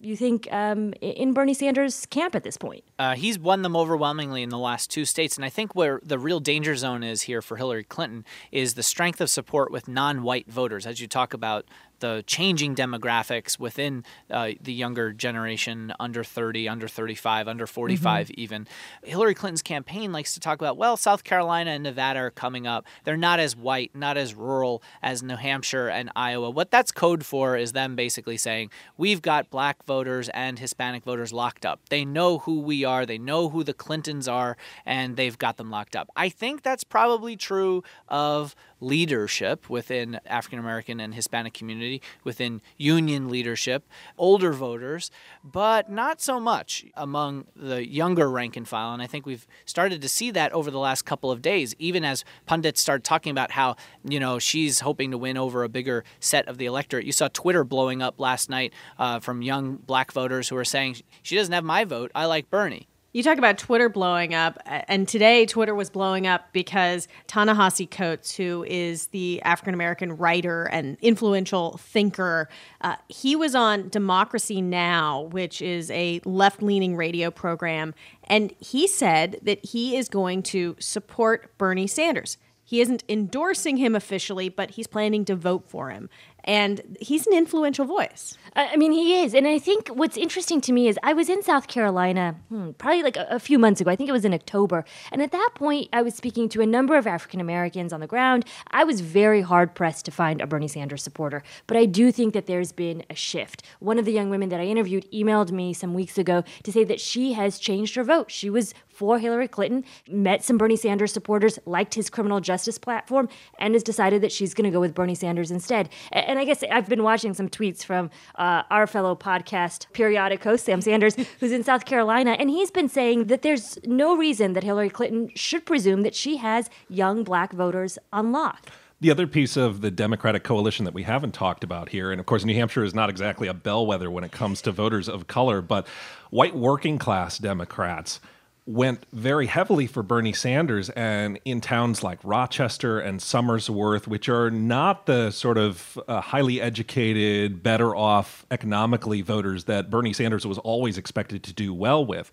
You 0.00 0.16
think 0.16 0.52
um, 0.52 0.94
in 1.00 1.32
Bernie 1.32 1.54
Sanders' 1.54 2.06
camp 2.06 2.34
at 2.34 2.42
this 2.42 2.56
point? 2.56 2.82
Uh, 2.98 3.14
he's 3.14 3.38
won 3.38 3.62
them 3.62 3.76
overwhelmingly 3.76 4.42
in 4.42 4.48
the 4.48 4.58
last 4.58 4.90
two 4.90 5.04
states, 5.04 5.36
and 5.36 5.44
I 5.44 5.48
think 5.48 5.76
where 5.76 6.00
the 6.02 6.18
real 6.18 6.40
danger 6.40 6.74
zone 6.74 7.04
is 7.04 7.22
here 7.22 7.40
for 7.40 7.56
Hillary 7.56 7.84
Clinton 7.84 8.24
is 8.50 8.74
the 8.74 8.82
strength 8.82 9.20
of 9.20 9.30
support 9.30 9.70
with 9.70 9.86
non-white 9.86 10.50
voters. 10.50 10.86
As 10.86 11.00
you 11.00 11.06
talk 11.06 11.32
about 11.32 11.66
the 12.02 12.24
changing 12.26 12.74
demographics 12.74 13.58
within 13.58 14.04
uh, 14.28 14.50
the 14.60 14.72
younger 14.72 15.12
generation, 15.12 15.92
under 16.00 16.24
30, 16.24 16.68
under 16.68 16.88
35, 16.88 17.46
under 17.46 17.66
45, 17.66 18.26
mm-hmm. 18.26 18.40
even. 18.40 18.68
Hillary 19.04 19.34
Clinton's 19.34 19.62
campaign 19.62 20.10
likes 20.10 20.34
to 20.34 20.40
talk 20.40 20.60
about, 20.60 20.76
well, 20.76 20.96
South 20.96 21.22
Carolina 21.22 21.70
and 21.70 21.84
Nevada 21.84 22.18
are 22.18 22.30
coming 22.30 22.66
up. 22.66 22.86
They're 23.04 23.16
not 23.16 23.38
as 23.38 23.56
white, 23.56 23.92
not 23.94 24.16
as 24.18 24.34
rural 24.34 24.82
as 25.00 25.22
New 25.22 25.36
Hampshire 25.36 25.88
and 25.88 26.10
Iowa. 26.16 26.50
What 26.50 26.72
that's 26.72 26.90
code 26.90 27.24
for 27.24 27.56
is 27.56 27.72
them 27.72 27.94
basically 27.94 28.36
saying, 28.36 28.70
we've 28.96 29.22
got 29.22 29.48
black 29.48 29.84
voters 29.86 30.28
and 30.30 30.58
Hispanic 30.58 31.04
voters 31.04 31.32
locked 31.32 31.64
up. 31.64 31.88
They 31.88 32.04
know 32.04 32.38
who 32.38 32.60
we 32.60 32.84
are, 32.84 33.06
they 33.06 33.18
know 33.18 33.48
who 33.48 33.62
the 33.62 33.72
Clintons 33.72 34.26
are, 34.26 34.56
and 34.84 35.16
they've 35.16 35.38
got 35.38 35.56
them 35.56 35.70
locked 35.70 35.94
up. 35.94 36.10
I 36.16 36.28
think 36.28 36.62
that's 36.62 36.82
probably 36.82 37.36
true 37.36 37.84
of 38.08 38.56
leadership 38.82 39.70
within 39.70 40.20
African 40.26 40.58
American 40.58 41.00
and 41.00 41.14
Hispanic 41.14 41.54
community, 41.54 42.02
within 42.24 42.60
union 42.76 43.28
leadership, 43.28 43.88
older 44.18 44.52
voters, 44.52 45.10
but 45.44 45.90
not 45.90 46.20
so 46.20 46.40
much 46.40 46.84
among 46.94 47.46
the 47.54 47.88
younger 47.88 48.28
rank 48.28 48.56
and 48.56 48.66
file. 48.66 48.92
And 48.92 49.00
I 49.00 49.06
think 49.06 49.24
we've 49.24 49.46
started 49.64 50.02
to 50.02 50.08
see 50.08 50.30
that 50.32 50.52
over 50.52 50.70
the 50.70 50.78
last 50.78 51.02
couple 51.02 51.30
of 51.30 51.40
days, 51.40 51.74
even 51.78 52.04
as 52.04 52.24
pundits 52.44 52.80
start 52.80 53.04
talking 53.04 53.30
about 53.30 53.52
how, 53.52 53.76
you 54.04 54.18
know, 54.18 54.38
she's 54.38 54.80
hoping 54.80 55.10
to 55.12 55.18
win 55.18 55.36
over 55.36 55.62
a 55.62 55.68
bigger 55.68 56.04
set 56.20 56.48
of 56.48 56.58
the 56.58 56.66
electorate. 56.66 57.06
You 57.06 57.12
saw 57.12 57.28
Twitter 57.28 57.64
blowing 57.64 58.02
up 58.02 58.18
last 58.18 58.50
night 58.50 58.72
uh, 58.98 59.20
from 59.20 59.42
young 59.42 59.76
black 59.76 60.12
voters 60.12 60.48
who 60.48 60.56
are 60.56 60.64
saying, 60.64 60.96
she 61.22 61.36
doesn't 61.36 61.52
have 61.52 61.64
my 61.64 61.84
vote. 61.84 62.10
I 62.14 62.26
like 62.26 62.50
Bernie. 62.50 62.88
You 63.14 63.22
talk 63.22 63.36
about 63.36 63.58
Twitter 63.58 63.90
blowing 63.90 64.32
up, 64.32 64.58
and 64.64 65.06
today 65.06 65.44
Twitter 65.44 65.74
was 65.74 65.90
blowing 65.90 66.26
up 66.26 66.50
because 66.54 67.08
Ta-Nehisi 67.26 67.90
Coates, 67.90 68.34
who 68.34 68.64
is 68.66 69.08
the 69.08 69.42
African 69.42 69.74
American 69.74 70.16
writer 70.16 70.64
and 70.64 70.96
influential 71.02 71.76
thinker, 71.76 72.48
uh, 72.80 72.96
he 73.08 73.36
was 73.36 73.54
on 73.54 73.90
Democracy 73.90 74.62
Now!, 74.62 75.24
which 75.24 75.60
is 75.60 75.90
a 75.90 76.22
left 76.24 76.62
leaning 76.62 76.96
radio 76.96 77.30
program, 77.30 77.94
and 78.24 78.54
he 78.60 78.88
said 78.88 79.40
that 79.42 79.62
he 79.62 79.94
is 79.94 80.08
going 80.08 80.42
to 80.44 80.74
support 80.78 81.58
Bernie 81.58 81.86
Sanders. 81.86 82.38
He 82.64 82.80
isn't 82.80 83.04
endorsing 83.10 83.76
him 83.76 83.94
officially, 83.94 84.48
but 84.48 84.70
he's 84.70 84.86
planning 84.86 85.26
to 85.26 85.36
vote 85.36 85.68
for 85.68 85.90
him. 85.90 86.08
And 86.44 86.96
he's 87.00 87.26
an 87.26 87.34
influential 87.34 87.84
voice. 87.84 88.36
I 88.54 88.76
mean, 88.76 88.92
he 88.92 89.22
is. 89.22 89.34
And 89.34 89.46
I 89.46 89.58
think 89.58 89.88
what's 89.88 90.16
interesting 90.16 90.60
to 90.62 90.72
me 90.72 90.86
is 90.86 90.98
I 91.02 91.14
was 91.14 91.30
in 91.30 91.42
South 91.42 91.68
Carolina 91.68 92.36
hmm, 92.48 92.72
probably 92.72 93.02
like 93.02 93.16
a, 93.16 93.26
a, 93.30 93.38
few 93.38 93.58
months 93.58 93.80
ago. 93.80 93.90
I 93.90 93.96
think 93.96 94.10
it 94.10 94.12
was 94.12 94.26
in 94.26 94.34
October. 94.34 94.84
And 95.10 95.22
at 95.22 95.32
that 95.32 95.50
point, 95.54 95.88
I 95.92 96.02
was 96.02 96.14
speaking 96.14 96.50
to 96.50 96.60
a 96.60 96.66
number 96.66 96.96
of 96.96 97.06
African 97.06 97.40
Americans 97.40 97.92
on 97.92 98.00
the 98.00 98.06
ground. 98.06 98.44
I 98.70 98.84
was 98.84 99.00
very 99.00 99.40
hard 99.40 99.74
pressed 99.74 100.04
to 100.04 100.10
find 100.10 100.42
a 100.42 100.46
Bernie 100.46 100.68
Sanders 100.68 101.02
supporter. 101.02 101.42
But 101.66 101.78
I 101.78 101.86
do 101.86 102.12
think 102.12 102.34
that 102.34 102.46
there's 102.46 102.72
been 102.72 103.04
a 103.08 103.14
shift. 103.14 103.62
One 103.78 103.98
of 103.98 104.04
the 104.04 104.12
young 104.12 104.28
women 104.28 104.50
that 104.50 104.60
I 104.60 104.64
interviewed 104.64 105.10
emailed 105.12 105.50
me 105.50 105.72
some 105.72 105.94
weeks 105.94 106.18
ago 106.18 106.44
to 106.64 106.72
say 106.72 106.84
that 106.84 107.00
she 107.00 107.32
has 107.32 107.58
changed 107.58 107.94
her 107.94 108.04
vote. 108.04 108.30
She 108.30 108.50
was 108.50 108.74
for 109.02 109.18
Hillary 109.18 109.48
Clinton, 109.48 109.84
met 110.08 110.44
some 110.44 110.56
Bernie 110.56 110.76
Sanders 110.76 111.12
supporters, 111.12 111.58
liked 111.66 111.92
his 111.94 112.08
criminal 112.08 112.38
justice 112.38 112.78
platform, 112.78 113.28
and 113.58 113.74
has 113.74 113.82
decided 113.82 114.22
that 114.22 114.30
she's 114.30 114.54
going 114.54 114.64
to 114.64 114.70
go 114.70 114.78
with 114.78 114.94
Bernie 114.94 115.16
Sanders 115.16 115.50
instead. 115.50 115.88
And 116.12 116.38
I 116.38 116.44
guess 116.44 116.62
I've 116.70 116.88
been 116.88 117.02
watching 117.02 117.34
some 117.34 117.48
tweets 117.48 117.84
from 117.84 118.10
uh, 118.36 118.62
our 118.70 118.86
fellow 118.86 119.16
podcast 119.16 119.92
periodic 119.92 120.44
host, 120.44 120.66
Sam 120.66 120.80
Sanders, 120.80 121.16
who's 121.40 121.50
in 121.50 121.64
South 121.64 121.84
Carolina, 121.84 122.36
and 122.38 122.48
he's 122.48 122.70
been 122.70 122.88
saying 122.88 123.24
that 123.24 123.42
there's 123.42 123.76
no 123.84 124.16
reason 124.16 124.52
that 124.52 124.62
Hillary 124.62 124.88
Clinton 124.88 125.30
should 125.34 125.66
presume 125.66 126.02
that 126.02 126.14
she 126.14 126.36
has 126.36 126.70
young 126.88 127.24
black 127.24 127.52
voters 127.52 127.98
on 128.12 128.30
lock. 128.30 128.68
The 129.00 129.10
other 129.10 129.26
piece 129.26 129.56
of 129.56 129.80
the 129.80 129.90
Democratic 129.90 130.44
coalition 130.44 130.84
that 130.84 130.94
we 130.94 131.02
haven't 131.02 131.32
talked 131.32 131.64
about 131.64 131.88
here, 131.88 132.12
and 132.12 132.20
of 132.20 132.26
course, 132.26 132.44
New 132.44 132.54
Hampshire 132.54 132.84
is 132.84 132.94
not 132.94 133.10
exactly 133.10 133.48
a 133.48 133.52
bellwether 133.52 134.08
when 134.08 134.22
it 134.22 134.30
comes 134.30 134.62
to 134.62 134.70
voters 134.70 135.08
of 135.08 135.26
color, 135.26 135.60
but 135.60 135.88
white 136.30 136.54
working 136.54 136.98
class 136.98 137.36
Democrats 137.36 138.20
went 138.64 139.04
very 139.12 139.46
heavily 139.46 139.88
for 139.88 140.04
Bernie 140.04 140.32
Sanders 140.32 140.88
and 140.90 141.40
in 141.44 141.60
towns 141.60 142.04
like 142.04 142.20
Rochester 142.22 143.00
and 143.00 143.18
Somersworth, 143.18 144.06
which 144.06 144.28
are 144.28 144.50
not 144.50 145.06
the 145.06 145.32
sort 145.32 145.58
of 145.58 145.98
uh, 146.06 146.20
highly 146.20 146.60
educated, 146.60 147.62
better 147.62 147.96
off 147.96 148.46
economically 148.52 149.20
voters 149.20 149.64
that 149.64 149.90
Bernie 149.90 150.12
Sanders 150.12 150.46
was 150.46 150.58
always 150.58 150.96
expected 150.96 151.42
to 151.42 151.52
do 151.52 151.74
well 151.74 152.06
with. 152.06 152.30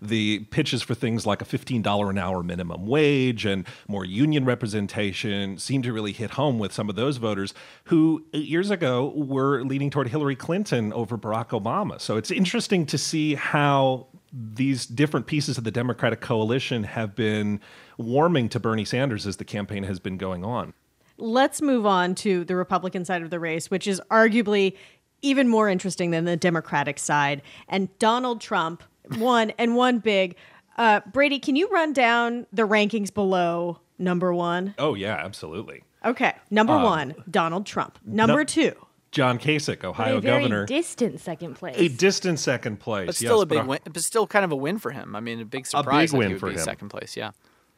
The 0.00 0.40
pitches 0.50 0.82
for 0.82 0.94
things 0.94 1.26
like 1.26 1.42
a 1.42 1.44
$15 1.44 2.10
an 2.10 2.18
hour 2.18 2.42
minimum 2.44 2.86
wage 2.86 3.44
and 3.44 3.66
more 3.88 4.04
union 4.04 4.44
representation 4.44 5.58
seem 5.58 5.82
to 5.82 5.92
really 5.92 6.12
hit 6.12 6.32
home 6.32 6.60
with 6.60 6.72
some 6.72 6.88
of 6.88 6.94
those 6.94 7.16
voters 7.16 7.54
who 7.84 8.24
years 8.32 8.70
ago 8.70 9.12
were 9.16 9.62
leaning 9.64 9.90
toward 9.90 10.08
Hillary 10.08 10.36
Clinton 10.36 10.92
over 10.92 11.18
Barack 11.18 11.48
Obama. 11.48 12.00
So 12.00 12.16
it's 12.16 12.30
interesting 12.30 12.86
to 12.86 12.98
see 12.98 13.34
how 13.34 14.08
these 14.32 14.86
different 14.86 15.26
pieces 15.26 15.58
of 15.58 15.64
the 15.64 15.70
Democratic 15.70 16.20
coalition 16.20 16.84
have 16.84 17.14
been 17.14 17.60
warming 17.98 18.48
to 18.50 18.60
Bernie 18.60 18.84
Sanders 18.84 19.26
as 19.26 19.36
the 19.36 19.44
campaign 19.44 19.84
has 19.84 20.00
been 20.00 20.16
going 20.16 20.44
on. 20.44 20.72
Let's 21.18 21.60
move 21.60 21.84
on 21.84 22.14
to 22.16 22.44
the 22.44 22.56
Republican 22.56 23.04
side 23.04 23.22
of 23.22 23.30
the 23.30 23.38
race, 23.38 23.70
which 23.70 23.86
is 23.86 24.00
arguably 24.10 24.76
even 25.20 25.48
more 25.48 25.68
interesting 25.68 26.10
than 26.10 26.24
the 26.24 26.36
Democratic 26.36 26.98
side. 26.98 27.42
And 27.68 27.96
Donald 27.98 28.40
Trump 28.40 28.82
won 29.18 29.50
and 29.58 29.76
won 29.76 29.98
big. 29.98 30.36
Uh, 30.76 31.00
Brady, 31.12 31.38
can 31.38 31.54
you 31.54 31.68
run 31.68 31.92
down 31.92 32.46
the 32.52 32.66
rankings 32.66 33.12
below 33.12 33.78
number 33.98 34.32
one? 34.32 34.74
Oh, 34.78 34.94
yeah, 34.94 35.14
absolutely. 35.14 35.84
Okay. 36.04 36.34
Number 36.50 36.72
uh, 36.72 36.82
one, 36.82 37.14
Donald 37.30 37.66
Trump. 37.66 37.98
Number 38.04 38.38
no- 38.38 38.44
two, 38.44 38.72
John 39.12 39.38
Kasich, 39.38 39.84
Ohio 39.84 40.20
governor. 40.20 40.64
a 40.64 40.66
very 40.66 40.80
distant 40.80 41.20
second 41.20 41.54
place. 41.54 41.76
A 41.78 41.88
distant 41.88 42.38
second 42.38 42.80
place. 42.80 43.06
But 43.06 43.14
still 43.14 43.36
yes, 43.36 43.42
a 43.42 43.46
big 43.46 43.64
win. 43.64 43.78
But 43.84 44.02
still 44.02 44.26
kind 44.26 44.44
of 44.44 44.52
a 44.52 44.56
win 44.56 44.78
for 44.78 44.90
him. 44.90 45.14
I 45.14 45.20
mean, 45.20 45.40
a 45.40 45.44
big 45.44 45.66
surprise. 45.66 46.12
A 46.12 46.16
big 46.16 46.30
win 46.30 46.38
for 46.38 46.50
him. 46.50 46.58
Second 46.58 46.88
place, 46.88 47.16
yeah. 47.16 47.32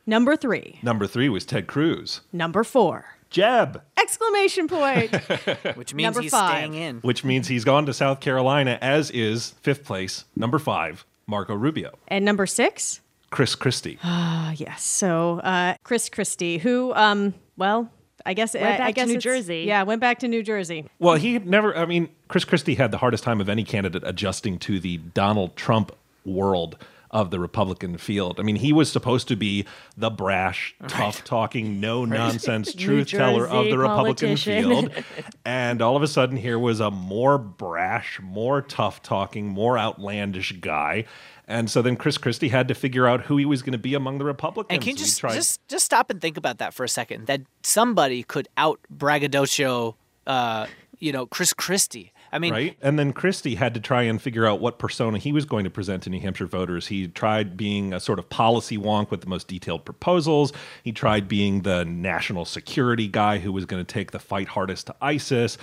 Number 0.06 0.36
three. 0.36 0.78
Number 0.82 1.06
three 1.06 1.28
was 1.28 1.44
Ted 1.44 1.66
Cruz. 1.66 2.20
Number 2.32 2.62
four. 2.62 3.06
Jeb! 3.30 3.82
Exclamation 3.98 4.68
point. 4.68 5.12
Which 5.74 5.92
means 5.92 6.04
number 6.04 6.20
he's 6.20 6.30
five. 6.30 6.50
staying 6.50 6.74
in. 6.74 7.00
Which 7.00 7.24
means 7.24 7.48
he's 7.48 7.64
gone 7.64 7.84
to 7.86 7.92
South 7.92 8.20
Carolina, 8.20 8.78
as 8.80 9.10
is 9.10 9.50
fifth 9.60 9.84
place, 9.84 10.24
number 10.36 10.60
five, 10.60 11.04
Marco 11.26 11.54
Rubio. 11.54 11.98
And 12.06 12.24
number 12.24 12.46
six? 12.46 13.00
Chris 13.30 13.56
Christie. 13.56 13.98
Ah, 14.04 14.52
yes. 14.56 14.84
So 14.84 15.40
uh, 15.40 15.74
Chris 15.82 16.08
Christie, 16.08 16.58
who, 16.58 16.94
um, 16.94 17.34
well, 17.56 17.90
I 18.26 18.34
guess 18.34 18.54
went 18.54 18.66
I, 18.66 18.78
back 18.78 18.80
I 18.80 18.90
guess 18.92 19.06
to 19.06 19.14
New 19.14 19.20
Jersey. 19.20 19.64
Yeah, 19.66 19.82
went 19.82 20.00
back 20.00 20.18
to 20.20 20.28
New 20.28 20.42
Jersey. 20.42 20.86
Well, 20.98 21.16
he 21.16 21.38
never. 21.38 21.76
I 21.76 21.84
mean, 21.86 22.08
Chris 22.28 22.44
Christie 22.44 22.74
had 22.74 22.90
the 22.90 22.98
hardest 22.98 23.24
time 23.24 23.40
of 23.40 23.48
any 23.48 23.64
candidate 23.64 24.02
adjusting 24.04 24.58
to 24.60 24.80
the 24.80 24.98
Donald 24.98 25.56
Trump 25.56 25.92
world 26.24 26.78
of 27.14 27.30
the 27.30 27.38
Republican 27.38 27.96
field. 27.96 28.40
I 28.40 28.42
mean, 28.42 28.56
he 28.56 28.72
was 28.72 28.90
supposed 28.90 29.28
to 29.28 29.36
be 29.36 29.64
the 29.96 30.10
brash, 30.10 30.74
tough 30.88 31.22
talking, 31.22 31.80
no 31.80 32.04
nonsense 32.04 32.74
truth 32.78 33.08
teller 33.08 33.46
of 33.46 33.66
the 33.66 33.78
Republican 33.78 34.36
field. 34.36 34.90
and 35.44 35.80
all 35.80 35.96
of 35.96 36.02
a 36.02 36.08
sudden, 36.08 36.36
here 36.36 36.58
was 36.58 36.80
a 36.80 36.90
more 36.90 37.38
brash, 37.38 38.18
more 38.20 38.60
tough 38.60 39.00
talking, 39.00 39.46
more 39.46 39.78
outlandish 39.78 40.52
guy. 40.60 41.04
And 41.46 41.70
so 41.70 41.82
then 41.82 41.96
Chris 41.96 42.18
Christie 42.18 42.48
had 42.48 42.66
to 42.68 42.74
figure 42.74 43.06
out 43.06 43.22
who 43.22 43.36
he 43.36 43.44
was 43.44 43.62
going 43.62 43.72
to 43.72 43.78
be 43.78 43.94
among 43.94 44.18
the 44.18 44.24
Republicans. 44.24 44.74
And 44.74 44.82
can 44.82 44.90
you 44.90 44.96
just, 44.96 45.20
just 45.20 45.60
just 45.68 45.84
stop 45.84 46.10
and 46.10 46.20
think 46.20 46.36
about 46.36 46.58
that 46.58 46.74
for 46.74 46.82
a 46.82 46.88
second? 46.88 47.26
That 47.26 47.42
somebody 47.62 48.24
could 48.24 48.48
out 48.56 48.80
braggadocio, 48.90 49.94
uh, 50.26 50.66
you 50.98 51.12
know, 51.12 51.26
Chris 51.26 51.52
Christie. 51.52 52.12
I 52.34 52.40
mean, 52.40 52.52
right? 52.52 52.76
And 52.82 52.98
then 52.98 53.12
Christie 53.12 53.54
had 53.54 53.74
to 53.74 53.80
try 53.80 54.02
and 54.02 54.20
figure 54.20 54.44
out 54.44 54.60
what 54.60 54.80
persona 54.80 55.18
he 55.18 55.30
was 55.30 55.44
going 55.44 55.62
to 55.62 55.70
present 55.70 56.02
to 56.02 56.10
New 56.10 56.18
Hampshire 56.18 56.46
voters. 56.46 56.88
He 56.88 57.06
tried 57.06 57.56
being 57.56 57.94
a 57.94 58.00
sort 58.00 58.18
of 58.18 58.28
policy 58.28 58.76
wonk 58.76 59.12
with 59.12 59.20
the 59.20 59.28
most 59.28 59.46
detailed 59.46 59.84
proposals. 59.84 60.52
He 60.82 60.90
tried 60.90 61.28
being 61.28 61.62
the 61.62 61.84
national 61.84 62.44
security 62.44 63.06
guy 63.06 63.38
who 63.38 63.52
was 63.52 63.66
going 63.66 63.84
to 63.84 63.90
take 63.90 64.10
the 64.10 64.18
fight 64.18 64.48
hardest 64.48 64.88
to 64.88 64.96
ISIS 65.00 65.56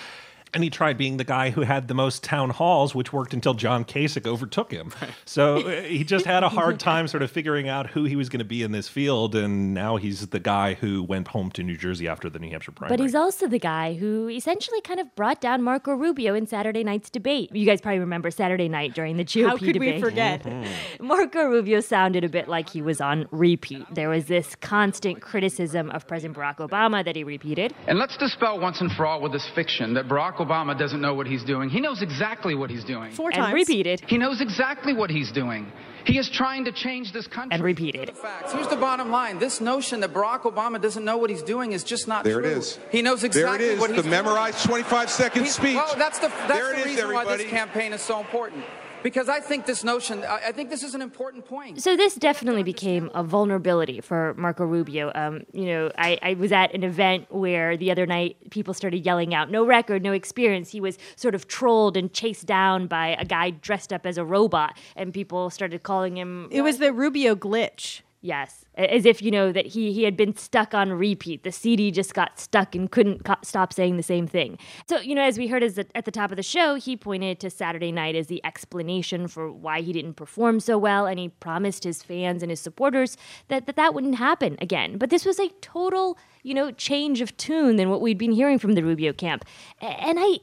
and 0.54 0.64
he 0.64 0.70
tried 0.70 0.98
being 0.98 1.18
the 1.18 1.24
guy 1.24 1.50
who 1.50 1.62
had 1.62 1.88
the 1.88 1.94
most 1.94 2.24
town 2.24 2.50
halls, 2.50 2.94
which 2.94 3.14
worked 3.14 3.34
until 3.34 3.54
John 3.54 3.86
Kasich 3.86 4.26
overtook 4.26 4.72
him. 4.72 4.92
So 5.26 5.68
uh, 5.68 5.82
he 5.84 6.04
just 6.04 6.26
had 6.26 6.44
a 6.44 6.50
hard 6.50 6.80
time 6.80 7.08
sort 7.08 7.24
of 7.24 7.32
figuring 7.32 7.70
out 7.70 7.90
who 7.92 8.04
he 8.04 8.16
was 8.16 8.28
going 8.28 8.40
to 8.40 8.46
be 8.46 8.64
in 8.64 8.72
this 8.72 8.90
field, 8.90 9.36
and 9.36 9.74
now 9.74 9.96
he's 9.98 10.28
the 10.28 10.40
guy 10.40 10.74
who 10.74 11.04
went 11.04 11.30
home 11.30 11.52
to 11.52 11.64
New 11.64 11.78
Jersey 11.78 12.08
after 12.08 12.30
the 12.30 12.40
New 12.40 12.50
Hampshire 12.50 12.72
primary. 12.72 12.98
But 12.98 13.04
he's 13.04 13.16
also 13.16 13.48
the 13.48 13.60
guy 13.60 13.94
who 13.94 14.28
essentially 14.28 14.82
kind 14.82 15.00
of 15.00 15.14
brought 15.16 15.40
down 15.40 15.62
Marco 15.62 15.94
Rubio 15.94 16.34
in 16.34 16.48
Saturday 16.48 16.84
night's 16.84 17.10
debate. 17.10 17.56
You 17.56 17.66
guys 17.66 17.82
probably 17.82 18.00
remember 18.00 18.30
Saturday 18.32 18.68
night 18.68 18.94
during 18.94 19.18
the 19.18 19.24
GOP 19.24 19.46
How 19.48 19.58
could 19.58 19.74
debate. 19.74 19.96
we 19.96 20.02
forget? 20.02 20.44
Mm-hmm. 20.44 21.06
Marco 21.08 21.46
Rubio 21.46 21.80
sounded 21.80 22.24
a 22.24 22.30
bit 22.30 22.48
like 22.48 22.70
he 22.70 22.82
was 22.82 23.00
on 23.00 23.28
repeat. 23.32 23.86
There 23.94 24.10
was 24.10 24.26
this 24.26 24.56
constant 24.56 25.22
criticism 25.22 25.90
of 25.92 26.08
President 26.08 26.38
Barack 26.38 26.58
Obama 26.58 27.06
that 27.06 27.16
he 27.16 27.24
repeated. 27.24 27.74
And 27.88 27.98
let's 28.00 28.18
dispel 28.18 28.60
once 28.60 28.82
and 28.82 28.92
for 28.92 29.06
all 29.06 29.22
with 29.22 29.32
this 29.32 29.50
fiction 29.56 29.94
that 29.94 30.08
Barack 30.08 30.41
Obama 30.46 30.78
doesn't 30.78 31.02
know 31.02 31.14
what 31.14 31.28
he's 31.28 31.44
doing. 31.44 31.70
He 31.70 31.80
knows 31.80 32.02
exactly 32.02 32.56
what 32.56 32.70
he's 32.70 32.84
doing. 32.84 33.12
Four 33.12 33.30
and 33.30 33.42
times. 33.42 33.54
repeated. 33.54 34.02
He 34.08 34.18
knows 34.18 34.42
exactly 34.42 34.94
what 34.94 35.10
he's 35.10 35.32
doing. 35.32 35.72
He 36.04 36.18
is 36.18 36.30
trying 36.30 36.66
to 36.66 36.72
change 36.72 37.14
this 37.14 37.28
country. 37.28 37.56
And 37.56 37.64
repeated. 37.64 38.18
Facts. 38.18 38.54
Here's 38.54 38.68
the 38.68 38.76
bottom 38.76 39.12
line. 39.12 39.38
This 39.40 39.62
notion 39.62 40.00
that 40.00 40.14
Barack 40.14 40.42
Obama 40.42 40.82
doesn't 40.82 41.06
know 41.06 41.18
what 41.18 41.30
he's 41.30 41.44
doing 41.44 41.74
is 41.74 41.84
just 41.84 42.08
not 42.08 42.24
there 42.24 42.36
true. 42.36 42.44
There 42.44 42.52
it 42.54 42.58
is. 42.58 42.80
He 42.92 43.02
knows 43.02 43.24
exactly 43.24 43.66
there 43.66 43.72
it 43.72 43.76
is, 43.76 43.80
what 43.80 43.92
he's 43.94 44.04
the 44.04 44.10
memorized 44.10 44.64
25 44.66 45.10
second 45.10 45.48
speech. 45.48 45.76
Well, 45.76 45.96
that's 45.98 46.20
the, 46.20 46.30
that's 46.30 46.48
there 46.48 46.74
the 46.74 46.80
is, 46.80 46.86
reason 46.86 47.04
everybody. 47.04 47.28
why 47.30 47.38
this 47.38 47.50
campaign 47.50 47.94
is 47.94 48.02
so 48.02 48.20
important. 48.20 48.64
Because 49.04 49.30
I 49.30 49.40
think 49.40 49.66
this 49.66 49.84
notion, 49.84 50.24
I 50.24 50.52
think 50.52 50.70
this 50.70 50.84
is 50.84 50.94
an 50.96 51.02
important 51.02 51.46
point. 51.46 51.82
So 51.82 51.96
this 51.96 52.16
definitely 52.16 52.64
became 52.64 53.10
a 53.14 53.24
vulnerability 53.24 54.02
for 54.02 54.34
Marco 54.38 54.64
Rubio. 54.66 55.12
Um, 55.16 55.44
you 55.54 55.66
know, 55.66 55.92
I, 55.98 56.18
I 56.22 56.34
was 56.36 56.52
at 56.52 56.74
an 56.74 56.84
event 56.84 57.28
where 57.30 57.78
the 57.78 57.92
other 57.92 58.06
night 58.06 58.38
people 58.52 58.74
started 58.74 59.06
yelling 59.06 59.34
out, 59.34 59.50
"No 59.50 59.66
record, 59.66 60.04
no 60.04 60.12
experience." 60.12 60.70
He 60.70 60.82
was 60.82 60.98
sort 61.16 61.36
of 61.36 61.48
trolled 61.48 61.98
and 61.98 62.14
chased 62.14 62.46
down 62.46 62.88
by 62.88 63.16
a 63.20 63.26
guy 63.26 63.50
dressed 63.50 63.92
up 63.92 64.06
as 64.06 64.18
a 64.18 64.26
robot, 64.26 64.78
and 64.96 65.14
people 65.14 65.50
started 65.50 65.84
calling 65.84 66.18
him. 66.18 66.48
It 66.52 66.62
was 66.62 66.78
the 66.78 66.94
Rubio 66.94 67.36
glitch. 67.36 68.02
Yes, 68.24 68.66
as 68.76 69.08
if 69.08 69.20
you 69.24 69.32
know 69.32 69.52
that 69.52 69.66
he 69.66 69.92
he 69.94 70.04
had 70.04 70.16
been 70.16 70.38
stuck 70.38 70.76
on 70.76 70.94
repeat. 70.94 71.44
The 71.44 71.52
CD 71.52 71.90
just 71.90 72.14
got 72.14 72.40
stuck 72.40 72.76
and 72.76 72.90
couldn't 72.90 73.26
co- 73.26 73.34
stop 73.42 73.74
saying 73.74 73.98
the 73.98 74.04
same 74.04 74.28
thing. 74.28 74.60
So 74.88 75.00
you 75.00 75.16
know, 75.16 75.24
as 75.24 75.40
we 75.40 75.48
heard 75.48 75.64
as 75.64 75.80
at 75.80 76.06
the 76.06 76.12
top 76.12 76.30
of 76.30 76.38
the 76.38 76.44
show, 76.44 76.76
he 76.76 76.96
pointed 76.96 77.40
to 77.40 77.50
Saturday 77.50 77.92
night 77.92 78.16
as 78.16 78.28
the 78.28 78.40
explanation 78.46 79.28
for 79.28 79.52
why 79.52 79.82
he 79.82 79.92
didn't 79.92 80.14
perform 80.14 80.60
so 80.60 80.78
well, 80.78 81.08
and 81.08 81.18
he 81.18 81.30
promised 81.30 81.84
his 81.84 82.04
fans 82.04 82.44
and 82.44 82.52
his 82.52 82.60
supporters 82.60 83.18
that 83.48 83.66
that, 83.66 83.76
that 83.76 83.96
wouldn't 83.96 84.16
happen 84.16 84.56
again. 84.62 85.00
But 85.00 85.10
this 85.10 85.26
was 85.26 85.40
a 85.40 85.50
total 85.62 86.16
you 86.44 86.54
know 86.54 86.70
change 86.70 87.22
of 87.22 87.36
tune 87.38 87.76
than 87.78 87.90
what 87.90 88.02
we'd 88.02 88.20
been 88.20 88.34
hearing 88.34 88.60
from 88.60 88.74
the 88.74 88.84
Rubio 88.84 89.14
camp, 89.14 89.46
and 89.82 90.20
I 90.20 90.38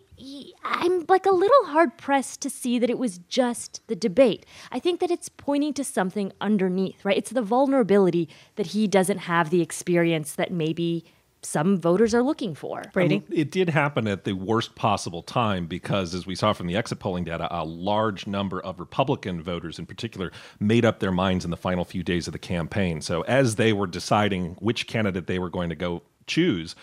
I'm 0.64 1.04
like 1.08 1.26
a 1.26 1.30
little 1.30 1.66
hard 1.66 1.96
pressed 1.96 2.40
to 2.42 2.50
see 2.50 2.78
that 2.78 2.90
it 2.90 2.98
was 2.98 3.18
just 3.28 3.86
the 3.86 3.96
debate. 3.96 4.46
I 4.72 4.78
think 4.78 5.00
that 5.00 5.10
it's 5.10 5.28
pointing 5.28 5.74
to 5.74 5.84
something 5.84 6.32
underneath, 6.40 7.04
right? 7.04 7.16
It's 7.16 7.30
the 7.30 7.42
vulnerability 7.42 8.28
that 8.56 8.68
he 8.68 8.86
doesn't 8.86 9.18
have 9.18 9.50
the 9.50 9.62
experience 9.62 10.34
that 10.34 10.52
maybe 10.52 11.04
some 11.42 11.78
voters 11.78 12.14
are 12.14 12.22
looking 12.22 12.54
for. 12.54 12.82
Brady? 12.92 13.16
I 13.16 13.30
mean, 13.30 13.40
it 13.40 13.50
did 13.50 13.68
happen 13.68 14.08
at 14.08 14.24
the 14.24 14.32
worst 14.32 14.74
possible 14.74 15.22
time 15.22 15.66
because, 15.66 16.14
as 16.14 16.26
we 16.26 16.34
saw 16.34 16.52
from 16.52 16.66
the 16.66 16.76
exit 16.76 16.98
polling 16.98 17.24
data, 17.24 17.48
a 17.50 17.64
large 17.64 18.26
number 18.26 18.60
of 18.60 18.80
Republican 18.80 19.42
voters 19.42 19.78
in 19.78 19.86
particular 19.86 20.32
made 20.58 20.84
up 20.84 20.98
their 20.98 21.12
minds 21.12 21.44
in 21.44 21.50
the 21.50 21.56
final 21.56 21.84
few 21.84 22.02
days 22.02 22.26
of 22.26 22.32
the 22.32 22.38
campaign. 22.38 23.00
So, 23.00 23.22
as 23.22 23.56
they 23.56 23.72
were 23.72 23.86
deciding 23.86 24.56
which 24.58 24.86
candidate 24.86 25.26
they 25.26 25.38
were 25.38 25.50
going 25.50 25.68
to 25.68 25.76
go 25.76 26.02
choose, 26.26 26.74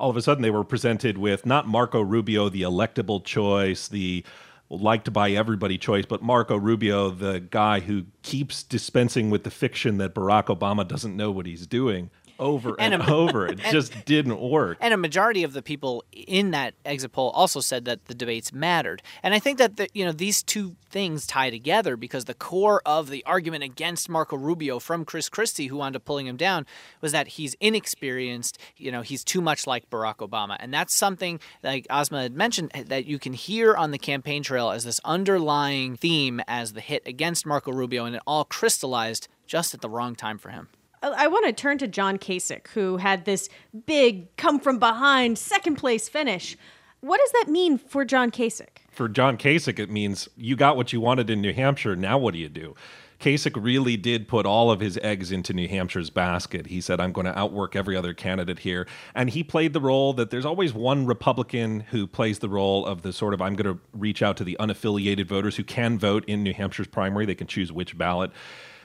all 0.00 0.10
of 0.10 0.16
a 0.16 0.22
sudden 0.22 0.42
they 0.42 0.50
were 0.50 0.64
presented 0.64 1.18
with 1.18 1.44
not 1.44 1.68
Marco 1.68 2.00
Rubio, 2.00 2.48
the 2.48 2.62
electable 2.62 3.22
choice, 3.22 3.86
the 3.86 4.24
liked 4.70 5.12
by 5.12 5.32
everybody 5.32 5.76
choice, 5.76 6.06
but 6.06 6.22
Marco 6.22 6.56
Rubio, 6.56 7.10
the 7.10 7.40
guy 7.40 7.80
who 7.80 8.04
keeps 8.22 8.62
dispensing 8.62 9.28
with 9.28 9.44
the 9.44 9.50
fiction 9.50 9.98
that 9.98 10.14
Barack 10.14 10.46
Obama 10.46 10.86
doesn't 10.86 11.16
know 11.16 11.30
what 11.30 11.44
he's 11.44 11.66
doing 11.66 12.10
over 12.40 12.70
and, 12.70 12.94
And 12.94 13.02
and 13.02 13.10
a- 13.10 13.14
over. 13.14 13.46
It 13.46 13.58
just 13.70 14.04
didn't 14.04 14.40
work. 14.40 14.78
And 14.80 14.92
a 14.92 14.96
majority 14.96 15.44
of 15.44 15.52
the 15.52 15.62
people 15.62 16.04
in 16.12 16.50
that 16.50 16.74
exit 16.84 17.12
poll 17.12 17.30
also 17.30 17.60
said 17.60 17.84
that 17.84 18.06
the 18.06 18.14
debates 18.14 18.52
mattered. 18.52 19.02
And 19.22 19.34
I 19.34 19.38
think 19.38 19.58
that 19.58 19.76
the, 19.76 19.88
you 19.92 20.04
know 20.04 20.12
these 20.12 20.42
two 20.42 20.76
things 20.90 21.26
tie 21.26 21.50
together 21.50 21.96
because 21.96 22.24
the 22.24 22.34
core 22.34 22.82
of 22.84 23.10
the 23.10 23.24
argument 23.24 23.62
against 23.62 24.08
Marco 24.08 24.36
Rubio 24.36 24.80
from 24.80 25.04
Chris 25.04 25.28
Christie, 25.28 25.68
who 25.68 25.76
wound 25.76 25.94
up 25.94 26.04
pulling 26.04 26.26
him 26.26 26.36
down, 26.36 26.66
was 27.00 27.12
that 27.12 27.28
he's 27.28 27.54
inexperienced. 27.60 28.58
You 28.76 28.90
know, 28.90 29.02
he's 29.02 29.22
too 29.22 29.40
much 29.40 29.66
like 29.66 29.88
Barack 29.90 30.16
Obama, 30.16 30.56
and 30.58 30.72
that's 30.74 30.94
something 30.94 31.38
like 31.62 31.86
Asma 31.90 32.22
had 32.22 32.34
mentioned 32.34 32.70
eh, 32.74 32.84
that 32.86 33.06
you 33.06 33.18
can 33.18 33.34
hear 33.34 33.76
on 33.76 33.90
the 33.90 33.98
campaign 33.98 34.42
trail 34.42 34.70
as 34.70 34.84
this 34.84 35.00
underlying 35.04 35.96
theme 35.96 36.40
as 36.48 36.72
the 36.72 36.80
hit 36.80 37.02
against 37.06 37.46
Marco 37.46 37.72
Rubio, 37.72 38.04
and 38.04 38.16
it 38.16 38.22
all 38.26 38.44
crystallized 38.44 39.28
just 39.46 39.74
at 39.74 39.80
the 39.80 39.88
wrong 39.90 40.14
time 40.14 40.38
for 40.38 40.50
him. 40.50 40.68
Uh, 41.02 41.14
I 41.16 41.28
want 41.28 41.46
to 41.46 41.52
turn 41.52 41.78
to 41.78 41.88
John 41.88 42.18
Kasich, 42.18 42.68
who 42.68 42.98
had 42.98 43.24
this 43.24 43.48
big 43.86 44.34
come 44.36 44.60
from 44.60 44.78
behind 44.78 45.38
second 45.38 45.76
place 45.76 46.08
finish. 46.08 46.56
What 47.00 47.18
does 47.20 47.32
that 47.32 47.50
mean 47.50 47.78
for 47.78 48.04
John 48.04 48.30
Kasich? 48.30 48.68
For 48.90 49.08
John 49.08 49.38
Kasich, 49.38 49.78
it 49.78 49.90
means 49.90 50.28
you 50.36 50.56
got 50.56 50.76
what 50.76 50.92
you 50.92 51.00
wanted 51.00 51.30
in 51.30 51.40
New 51.40 51.54
Hampshire. 51.54 51.96
Now 51.96 52.18
what 52.18 52.34
do 52.34 52.40
you 52.40 52.50
do? 52.50 52.74
Kasich 53.18 53.62
really 53.62 53.98
did 53.98 54.28
put 54.28 54.46
all 54.46 54.70
of 54.70 54.80
his 54.80 54.98
eggs 55.02 55.30
into 55.30 55.52
New 55.52 55.68
Hampshire's 55.68 56.08
basket. 56.08 56.66
He 56.66 56.80
said, 56.80 57.00
I'm 57.00 57.12
going 57.12 57.26
to 57.26 57.38
outwork 57.38 57.76
every 57.76 57.94
other 57.94 58.14
candidate 58.14 58.60
here. 58.60 58.86
And 59.14 59.28
he 59.28 59.44
played 59.44 59.74
the 59.74 59.80
role 59.80 60.14
that 60.14 60.30
there's 60.30 60.46
always 60.46 60.72
one 60.72 61.04
Republican 61.04 61.80
who 61.80 62.06
plays 62.06 62.38
the 62.38 62.48
role 62.48 62.86
of 62.86 63.02
the 63.02 63.12
sort 63.12 63.34
of, 63.34 63.42
I'm 63.42 63.56
going 63.56 63.74
to 63.74 63.80
reach 63.92 64.22
out 64.22 64.38
to 64.38 64.44
the 64.44 64.56
unaffiliated 64.58 65.26
voters 65.26 65.56
who 65.56 65.64
can 65.64 65.98
vote 65.98 66.24
in 66.26 66.42
New 66.42 66.54
Hampshire's 66.54 66.88
primary. 66.88 67.26
They 67.26 67.34
can 67.34 67.46
choose 67.46 67.70
which 67.70 67.96
ballot. 67.96 68.30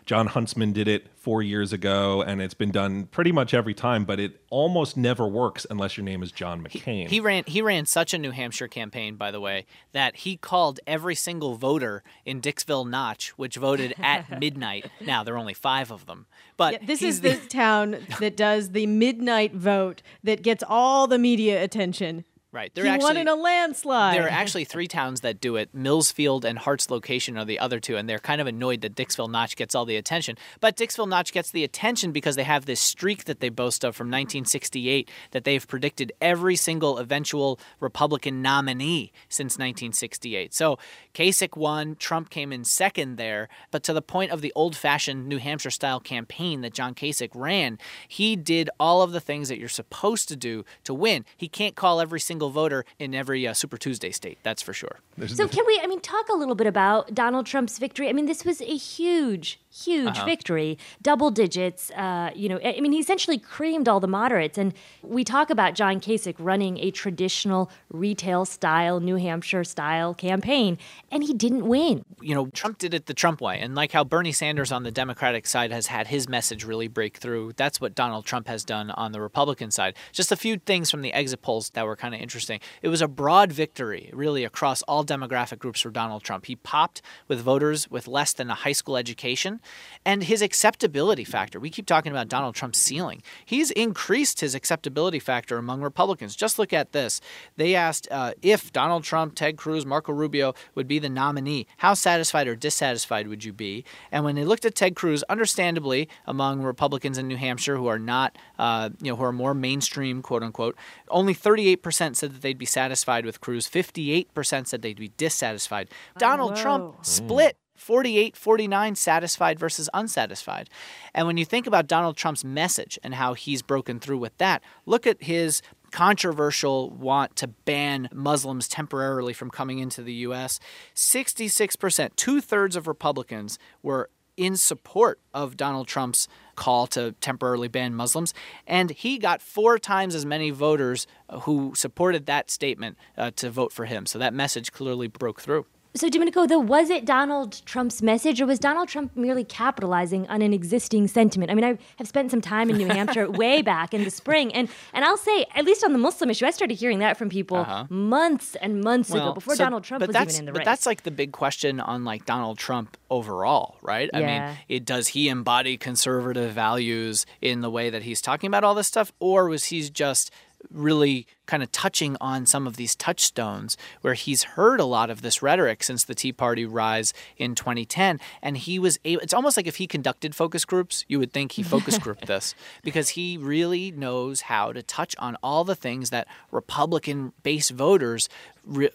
Jon 0.05 0.27
Huntsman 0.27 0.71
did 0.71 0.87
it 0.87 1.07
four 1.15 1.41
years 1.41 1.73
ago, 1.73 2.21
and 2.21 2.39
it's 2.39 2.53
been 2.53 2.69
done 2.71 3.07
pretty 3.07 3.31
much 3.31 3.55
every 3.55 3.73
time, 3.73 4.05
but 4.05 4.19
it 4.19 4.39
almost 4.51 4.95
never 4.95 5.27
works 5.27 5.65
unless 5.69 5.97
your 5.97 6.03
name 6.03 6.21
is 6.21 6.31
John 6.31 6.63
McCain. 6.63 7.07
He 7.07 7.19
ran 7.19 7.43
he 7.47 7.61
ran 7.61 7.87
such 7.87 8.13
a 8.13 8.19
New 8.19 8.29
Hampshire 8.31 8.67
campaign, 8.67 9.15
by 9.15 9.31
the 9.31 9.39
way, 9.39 9.65
that 9.93 10.17
he 10.17 10.37
called 10.37 10.79
every 10.85 11.15
single 11.15 11.55
voter 11.55 12.03
in 12.23 12.39
Dixville 12.39 12.87
Notch, 12.87 13.29
which 13.29 13.55
voted 13.55 13.95
at 13.99 14.39
midnight. 14.39 14.89
Now 15.01 15.23
there 15.23 15.33
are 15.33 15.39
only 15.39 15.55
five 15.55 15.91
of 15.91 16.05
them, 16.05 16.27
but 16.55 16.73
Yeah, 16.73 16.79
this 16.85 17.01
is 17.01 17.21
the 17.21 17.37
town 17.37 17.97
that 18.19 18.37
does 18.37 18.71
the 18.71 18.85
midnight 18.85 19.55
vote 19.55 20.03
that 20.23 20.43
gets 20.43 20.63
all 20.67 21.07
the 21.07 21.17
media 21.17 21.63
attention. 21.63 22.25
Right. 22.55 22.71
He 22.73 22.81
They're 22.81 22.89
won 22.97 23.01
actually 23.01 23.21
in 23.21 23.27
a 23.27 23.35
landslide. 23.35 24.15
there 24.15 24.25
are 24.25 24.29
actually 24.29 24.65
three 24.65 24.87
towns 24.87 25.21
that 25.21 25.39
do 25.39 25.57
it. 25.57 25.75
Millsfield 25.75 26.43
and 26.43 26.57
Hart's 26.57 26.89
Location 26.89 27.37
are 27.37 27.45
the 27.45 27.59
other 27.59 27.79
two, 27.79 27.97
and 27.97 28.09
they're 28.09 28.19
kind 28.19 28.41
of 28.41 28.47
annoyed 28.47 28.81
that 28.81 28.95
Dixville 28.95 29.29
Notch 29.29 29.55
gets 29.55 29.75
all 29.75 29.85
the 29.85 29.97
attention. 29.97 30.37
But 30.59 30.77
Dixville 30.77 31.07
Notch 31.07 31.33
gets 31.33 31.51
the 31.51 31.63
attention 31.63 32.11
because 32.11 32.35
they 32.35 32.43
have 32.43 32.65
this 32.65 32.79
streak 32.79 33.25
that 33.25 33.41
they 33.41 33.49
boast 33.49 33.83
of 33.83 33.95
from 33.95 34.07
1968 34.07 35.09
that 35.31 35.43
they've 35.43 35.67
predicted 35.67 36.11
every 36.21 36.55
single 36.55 36.97
eventual 36.97 37.59
Republican 37.79 38.41
nominee 38.41 39.11
since 39.29 39.53
1968. 39.55 40.53
So 40.53 40.79
Kasich 41.13 41.57
won, 41.57 41.95
Trump 41.95 42.29
came 42.29 42.51
in 42.53 42.63
second 42.63 43.17
there, 43.17 43.49
but 43.71 43.83
to 43.83 43.93
the 43.93 44.01
point 44.01 44.31
of 44.31 44.41
the 44.41 44.53
old-fashioned 44.55 45.27
New 45.27 45.37
Hampshire 45.37 45.69
style 45.69 45.99
campaign 45.99 46.61
that 46.61 46.73
John 46.73 46.95
Kasich 46.95 47.31
ran, 47.35 47.77
he 48.07 48.35
did 48.35 48.69
all 48.79 49.01
of 49.01 49.11
the 49.11 49.19
things 49.19 49.49
that 49.49 49.59
you're 49.59 49.67
supposed 49.69 50.27
to 50.29 50.35
do 50.35 50.63
to 50.85 50.93
win. 50.93 51.25
He 51.35 51.47
can't 51.47 51.75
call 51.75 51.99
every 51.99 52.19
single 52.19 52.44
voter 52.49 52.85
in 52.99 53.13
every 53.15 53.47
uh, 53.47 53.53
Super 53.53 53.77
Tuesday 53.77 54.11
state, 54.11 54.37
that's 54.43 54.61
for 54.61 54.73
sure. 54.73 54.99
So 55.27 55.47
can 55.47 55.65
we? 55.65 55.79
I 55.83 55.87
mean, 55.87 55.99
talk 56.01 56.29
a 56.29 56.35
little 56.35 56.55
bit 56.55 56.67
about 56.67 57.13
Donald 57.13 57.45
Trump's 57.45 57.77
victory. 57.79 58.09
I 58.09 58.13
mean, 58.13 58.25
this 58.25 58.45
was 58.45 58.61
a 58.61 58.75
huge, 58.75 59.59
huge 59.83 60.07
Uh-huh. 60.07 60.25
victory, 60.25 60.77
double 61.01 61.31
digits. 61.31 61.91
Uh, 61.91 62.31
you 62.35 62.47
know, 62.49 62.59
I 62.63 62.75
I 62.77 62.79
mean, 62.81 62.91
he 62.91 62.99
essentially 62.99 63.37
creamed 63.37 63.87
all 63.89 63.99
the 63.99 64.07
moderates. 64.07 64.57
And 64.57 64.73
we 65.01 65.23
talk 65.23 65.49
about 65.49 65.73
John 65.75 65.99
Kasich 65.99 66.35
running 66.39 66.77
a 66.79 66.91
traditional 66.91 67.69
retail 67.89 68.45
style, 68.45 68.99
New 68.99 69.15
Hampshire 69.15 69.63
style 69.63 70.13
campaign, 70.13 70.77
and 71.11 71.23
he 71.23 71.33
didn't 71.33 71.65
win. 71.67 72.03
you 72.21 72.33
know, 72.33 72.47
Trump 72.47 72.77
did 72.77 72.93
it 72.93 73.05
the 73.05 73.13
Trump 73.13 73.39
way. 73.41 73.59
And 73.59 73.75
like 73.75 73.91
how 73.91 74.03
Bernie 74.03 74.31
Sanders 74.31 74.71
on 74.71 74.83
the 74.83 74.91
Democratic 74.91 75.45
side 75.47 75.71
has 75.71 75.87
had 75.87 76.07
his 76.07 76.27
message 76.27 76.63
really 76.63 76.87
break 76.87 77.17
through, 77.17 77.53
that's 77.55 77.79
what 77.81 77.93
Donald 77.95 78.25
Trump 78.25 78.47
has 78.47 78.63
done 78.65 78.89
on 78.91 79.11
the 79.11 79.21
Republican 79.21 79.71
side. 79.71 79.95
Just 80.11 80.31
a 80.31 80.35
few 80.35 80.57
things 80.57 80.89
from 80.89 81.01
the 81.01 81.13
exit 81.13 81.41
polls 81.41 81.69
that 81.71 81.85
were 81.85 81.95
kind 81.95 82.15
of 82.15 82.21
interesting. 82.21 82.59
It 82.81 82.87
was 82.89 83.01
a 83.01 83.07
broad 83.07 83.51
victory, 83.51 84.09
really, 84.13 84.43
across 84.43 84.81
all 84.83 85.03
demographic 85.05 85.59
groups 85.59 85.81
for 85.81 85.89
Donald 85.91 86.23
Trump. 86.23 86.45
He 86.45 86.55
popped 86.55 87.01
with 87.27 87.39
voters 87.41 87.89
with 87.91 88.07
less 88.07 88.33
than 88.33 88.49
a 88.49 88.55
high 88.55 88.71
school 88.71 88.97
education. 88.97 89.59
And 90.05 90.23
his 90.23 90.41
acceptability 90.41 91.23
factor, 91.23 91.59
we 91.59 91.69
keep 91.69 91.85
talking 91.85 92.11
about 92.11 92.27
Donald 92.27 92.55
Trump's 92.55 92.77
ceiling. 92.77 93.23
He's 93.45 93.71
increased 93.71 94.41
his 94.41 94.53
acceptability 94.53 95.19
factor 95.19 95.57
among 95.57 95.81
Republicans. 95.81 96.35
Just 96.35 96.59
look 96.59 96.73
at 96.73 96.91
this. 96.91 97.21
They 97.55 97.75
asked 97.75 98.07
uh, 98.11 98.33
if 98.41 98.71
Donald 98.71 99.03
Trump, 99.03 99.35
Ted 99.35 99.57
Cruz, 99.57 99.85
Marco 99.85 100.13
Rubio 100.13 100.53
would 100.75 100.87
be 100.87 100.99
the 100.99 101.09
nominee, 101.09 101.67
how 101.77 101.93
satisfied 101.93 102.47
or 102.47 102.55
dissatisfied 102.55 103.27
would 103.27 103.43
you 103.43 103.53
be? 103.53 103.83
And 104.11 104.23
when 104.23 104.35
they 104.35 104.45
looked 104.45 104.65
at 104.65 104.75
Ted 104.75 104.95
Cruz, 104.95 105.23
understandably, 105.23 106.07
among 106.25 106.61
Republicans 106.61 107.17
in 107.17 107.27
New 107.27 107.37
Hampshire 107.37 107.77
who 107.77 107.87
are 107.87 107.99
not, 107.99 108.37
uh, 108.59 108.89
you 109.01 109.11
know, 109.11 109.15
who 109.15 109.23
are 109.23 109.31
more 109.31 109.53
mainstream, 109.53 110.21
quote 110.21 110.43
unquote, 110.43 110.75
only 111.09 111.33
38% 111.33 112.15
said 112.15 112.33
that 112.33 112.41
they'd 112.41 112.57
be 112.57 112.65
satisfied 112.65 113.25
with 113.25 113.41
Cruz. 113.41 113.67
58% 113.67 114.67
said 114.67 114.81
they'd 114.81 114.97
be 114.97 115.11
dissatisfied. 115.17 115.89
Donald 116.17 116.55
Trump 116.55 117.05
split 117.05 117.57
48 117.75 118.35
49 118.35 118.95
satisfied 118.95 119.59
versus 119.59 119.89
unsatisfied. 119.93 120.69
And 121.13 121.27
when 121.27 121.37
you 121.37 121.45
think 121.45 121.67
about 121.67 121.87
Donald 121.87 122.17
Trump's 122.17 122.43
message 122.43 122.97
and 123.03 123.15
how 123.15 123.33
he's 123.33 123.61
broken 123.61 123.99
through 123.99 124.17
with 124.17 124.37
that, 124.37 124.63
look 124.85 125.05
at 125.05 125.23
his 125.23 125.61
controversial 125.91 126.89
want 126.89 127.35
to 127.37 127.47
ban 127.47 128.09
Muslims 128.11 128.67
temporarily 128.67 129.33
from 129.33 129.49
coming 129.49 129.79
into 129.79 130.01
the 130.01 130.13
U.S. 130.13 130.59
66%, 130.93 132.15
two 132.15 132.41
thirds 132.41 132.75
of 132.75 132.87
Republicans 132.87 133.57
were 133.81 134.09
in 134.37 134.57
support 134.57 135.19
of 135.33 135.55
Donald 135.55 135.87
Trump's 135.87 136.27
call 136.55 136.87
to 136.87 137.13
temporarily 137.21 137.67
ban 137.67 137.93
Muslims. 137.93 138.33
And 138.67 138.91
he 138.91 139.17
got 139.17 139.41
four 139.41 139.79
times 139.79 140.15
as 140.15 140.25
many 140.25 140.49
voters 140.49 141.07
who 141.41 141.73
supported 141.75 142.25
that 142.25 142.51
statement 142.51 142.97
uh, 143.17 143.31
to 143.37 143.49
vote 143.49 143.71
for 143.71 143.85
him. 143.85 144.05
So 144.05 144.19
that 144.19 144.33
message 144.33 144.71
clearly 144.71 145.07
broke 145.07 145.41
through. 145.41 145.65
So, 145.95 146.09
Domenico, 146.09 146.45
though, 146.45 146.59
was 146.59 146.89
it 146.89 147.05
Donald 147.05 147.65
Trump's 147.65 148.01
message, 148.01 148.41
or 148.41 148.45
was 148.45 148.59
Donald 148.59 148.89
Trump 148.89 149.15
merely 149.15 149.45
capitalizing 149.45 150.27
on 150.27 150.41
an 150.41 150.51
existing 150.51 151.07
sentiment? 151.07 151.49
I 151.49 151.55
mean, 151.55 151.63
I 151.63 151.77
have 151.97 152.07
spent 152.07 152.31
some 152.31 152.41
time 152.41 152.69
in 152.69 152.75
New 152.75 152.87
Hampshire 152.87 153.31
way 153.43 153.61
back 153.61 153.93
in 153.93 154.03
the 154.03 154.09
spring, 154.11 154.53
and, 154.53 154.67
and 154.93 155.05
I'll 155.05 155.15
say, 155.15 155.45
at 155.55 155.63
least 155.63 155.85
on 155.85 155.93
the 155.93 155.97
Muslim 155.97 156.29
issue, 156.29 156.45
I 156.45 156.51
started 156.51 156.75
hearing 156.75 156.99
that 156.99 157.15
from 157.17 157.29
people 157.29 157.57
Uh-huh. 157.59 157.85
months 157.89 158.55
and 158.61 158.81
months 158.81 159.09
ago, 159.09 159.31
before 159.33 159.55
so- 159.55 159.63
Donald 159.63 159.85
Trump 159.85 160.05
was 160.05 160.13
that's, 160.13 160.33
even 160.35 160.41
in 160.41 160.45
the 160.47 160.51
race. 160.51 160.59
but 160.59 160.65
that's 160.65 160.85
like 160.85 161.03
the 161.03 161.11
big 161.11 161.31
question 161.31 161.79
on 161.79 162.03
like 162.03 162.25
Donald 162.25 162.57
Trump 162.57 162.97
overall, 163.09 163.77
right? 163.81 164.09
I 164.13 164.19
mean, 164.19 164.57
it, 164.67 164.83
does 164.83 165.07
he 165.09 165.29
embody 165.29 165.77
conservative 165.77 166.51
values 166.51 167.25
in 167.41 167.61
the 167.61 167.69
way 167.69 167.89
that 167.89 168.03
he's 168.03 168.19
talking 168.19 168.47
about 168.47 168.65
all 168.65 168.75
this 168.75 168.87
stuff, 168.87 169.13
or 169.21 169.47
was 169.47 169.65
he 169.65 169.81
just 169.89 170.29
really 170.71 171.27
kind 171.45 171.61
of 171.61 171.71
touching 171.71 172.17
on 172.19 172.45
some 172.45 172.65
of 172.65 172.75
these 172.75 172.95
touchstones 172.95 173.77
where 174.01 174.13
he's 174.13 174.43
heard 174.43 174.79
a 174.79 174.85
lot 174.85 175.09
of 175.09 175.21
this 175.21 175.41
rhetoric 175.41 175.83
since 175.83 176.03
the 176.03 176.15
Tea 176.15 176.33
Party 176.33 176.65
rise 176.65 177.13
in 177.37 177.55
2010 177.55 178.19
and 178.41 178.57
he 178.57 178.79
was 178.79 178.99
able 179.05 179.21
it's 179.21 179.33
almost 179.33 179.57
like 179.57 179.67
if 179.67 179.75
he 179.75 179.85
conducted 179.85 180.33
focus 180.33 180.65
groups 180.65 181.05
you 181.07 181.19
would 181.19 181.31
think 181.31 181.51
he 181.53 181.63
focus 181.63 181.99
grouped 181.99 182.25
this 182.27 182.55
because 182.83 183.09
he 183.09 183.37
really 183.37 183.91
knows 183.91 184.41
how 184.41 184.71
to 184.71 184.81
touch 184.81 185.15
on 185.19 185.37
all 185.43 185.63
the 185.63 185.75
things 185.75 186.09
that 186.09 186.27
Republican 186.51 187.31
base 187.43 187.69
voters 187.69 188.27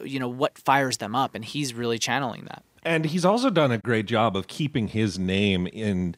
you 0.04 0.18
know 0.18 0.28
what 0.28 0.58
fires 0.58 0.98
them 0.98 1.14
up. 1.14 1.34
And 1.34 1.44
he's 1.44 1.74
really 1.74 1.98
channeling 1.98 2.44
that. 2.44 2.62
And 2.82 3.04
he's 3.04 3.24
also 3.24 3.50
done 3.50 3.70
a 3.70 3.78
great 3.78 4.06
job 4.06 4.36
of 4.36 4.46
keeping 4.46 4.88
his 4.88 5.18
name 5.18 5.66
in 5.66 6.16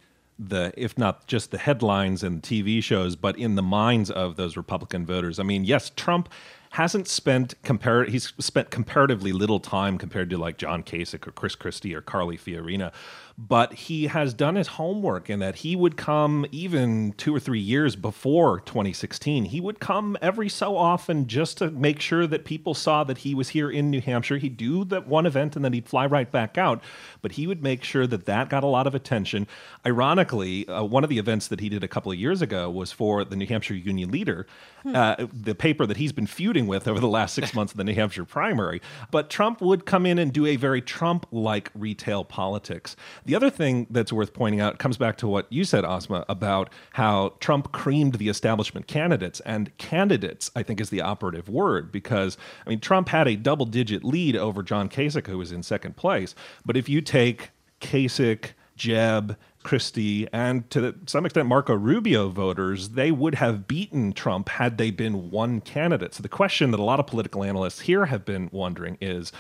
the, 0.49 0.73
if 0.77 0.97
not 0.99 1.27
just 1.27 1.51
the 1.51 1.59
headlines 1.59 2.23
and 2.23 2.43
TV 2.43 2.83
shows, 2.83 3.17
but 3.17 3.39
in 3.39 3.55
the 3.55 3.63
minds 3.63 4.11
of 4.11 4.37
those 4.37 4.57
Republican 4.57 5.07
voters. 5.07 5.39
I 5.39 5.43
mean, 5.43 5.65
yes, 5.65 5.91
Trump 5.91 6.29
hasn't 6.71 7.07
spent 7.07 7.61
compar- 7.63 8.09
he's 8.09 8.33
spent 8.39 8.71
comparatively 8.71 9.31
little 9.33 9.61
time 9.61 9.99
compared 9.99 10.31
to 10.31 10.39
like 10.39 10.57
John 10.57 10.83
Kasich 10.83 11.27
or 11.27 11.33
Chris 11.33 11.55
Christie 11.55 11.95
or 11.95 12.01
Carly 12.01 12.39
Fiorina, 12.39 12.93
but 13.39 13.73
he 13.73 14.07
has 14.09 14.35
done 14.35 14.55
his 14.57 14.69
homework 14.69 15.29
in 15.31 15.39
that 15.41 15.57
he 15.57 15.75
would 15.75 15.97
come 15.97 16.47
even 16.53 17.13
two 17.17 17.35
or 17.35 17.41
three 17.41 17.61
years 17.61 17.97
before 17.97 18.61
2016. 18.61 19.47
He 19.47 19.61
would 19.61 19.81
come 19.81 20.17
every 20.21 20.49
so 20.49 20.77
often 20.77 21.27
just 21.27 21.59
to 21.59 21.71
make 21.71 22.01
sure 22.01 22.27
that 22.27 22.45
people 22.45 22.75
saw 22.75 23.05
that 23.05 23.19
he 23.19 23.35
was 23.35 23.51
here 23.51 23.71
in 23.71 23.91
New 23.91 24.01
Hampshire. 24.01 24.37
He'd 24.39 24.57
do 24.57 24.85
that 24.87 25.07
one 25.07 25.27
event 25.27 25.57
and 25.57 25.65
then 25.65 25.73
he'd 25.73 25.89
fly 25.89 26.07
right 26.07 26.31
back 26.31 26.59
out, 26.59 26.83
but 27.23 27.33
he 27.33 27.47
would 27.47 27.63
make 27.63 27.83
sure 27.85 28.07
that 28.07 28.27
that 28.27 28.49
got 28.49 28.63
a 28.63 28.67
lot 28.69 28.87
of 28.87 28.95
attention. 28.95 29.47
Ironically, 29.87 30.67
uh, 30.69 30.83
one 30.85 31.05
of 31.05 31.11
the 31.11 31.19
events 31.19 31.49
that 31.49 31.61
he 31.61 31.69
did 31.69 31.83
a 31.85 31.89
couple 31.89 32.13
of 32.13 32.19
years 32.19 32.43
ago 32.43 32.71
was 32.71 32.93
for 32.93 33.25
the 33.25 33.37
New 33.37 33.47
Hampshire 33.47 33.75
Union 33.75 34.11
Leader, 34.11 34.47
Hmm. 34.83 34.97
uh, 34.97 35.15
the 35.33 35.55
paper 35.55 35.87
that 35.87 35.97
he's 35.97 36.13
been 36.13 36.27
feuding 36.27 36.67
with 36.67 36.89
over 36.89 36.99
the 36.99 37.07
last 37.09 37.35
six 37.35 37.55
months 37.55 37.73
of 37.73 37.77
the 37.77 37.85
New 37.85 37.95
Hampshire 37.95 38.25
primary. 38.25 38.83
But 39.13 39.31
Trump 39.31 39.61
would 39.61 39.87
come 39.87 40.07
in 40.07 40.19
and 40.19 40.33
do 40.33 40.45
a 40.45 40.57
very 40.57 40.83
Trump 40.83 41.25
like 41.31 41.71
retail 41.75 42.25
politics. 42.25 42.97
The 43.25 43.37
other 43.37 43.51
thing 43.51 43.87
that's 43.91 44.13
worth 44.13 44.33
pointing 44.33 44.61
out 44.61 44.79
comes 44.79 44.97
back 44.97 45.17
to 45.19 45.29
what 45.29 45.47
you 45.51 45.65
said, 45.65 45.85
Asma, 45.85 46.25
about 46.29 46.71
how 46.93 47.35
Trump 47.41 47.73
creamed 47.73 48.15
the 48.15 48.29
establishment 48.29 48.87
candidates. 48.87 49.41
And 49.41 49.77
candidates, 49.79 50.51
I 50.57 50.63
think, 50.63 50.81
is 50.81 50.91
the 50.91 51.03
operative 51.03 51.49
word 51.49 51.93
because, 51.93 52.37
I 52.67 52.71
mean, 52.71 52.81
Trump 52.81 53.09
had 53.11 53.29
a 53.29 53.37
double 53.37 53.67
digit 53.67 54.05
lead 54.05 54.37
over 54.37 54.63
John 54.63 54.89
Kasich, 54.89 55.27
who 55.27 55.39
was 55.39 55.53
in 55.53 55.63
second 55.63 55.97
place. 55.97 56.35
But 56.67 56.77
if 56.77 56.89
you 56.89 57.01
take 57.01 57.51
Kasich, 57.81 58.51
Jeb, 58.77 59.37
Christie, 59.63 60.27
and 60.33 60.69
to 60.71 60.95
some 61.07 61.25
extent 61.25 61.47
Marco 61.47 61.75
Rubio 61.75 62.29
voters, 62.31 62.91
they 62.91 63.13
would 63.13 63.37
have 63.37 63.69
beaten 63.69 64.13
Trump 64.13 64.49
had 64.49 64.77
they 64.77 64.91
been 64.91 65.31
one 65.31 65.61
candidate. 65.61 66.15
So 66.15 66.23
the 66.23 66.29
question 66.29 66.73
that 66.73 66.81
a 66.81 66.83
lot 66.83 66.99
of 66.99 67.07
political 67.07 67.45
analysts 67.45 67.81
here 67.81 68.07
have 68.07 68.25
been 68.25 68.49
wondering 68.53 68.99
is 69.01 69.31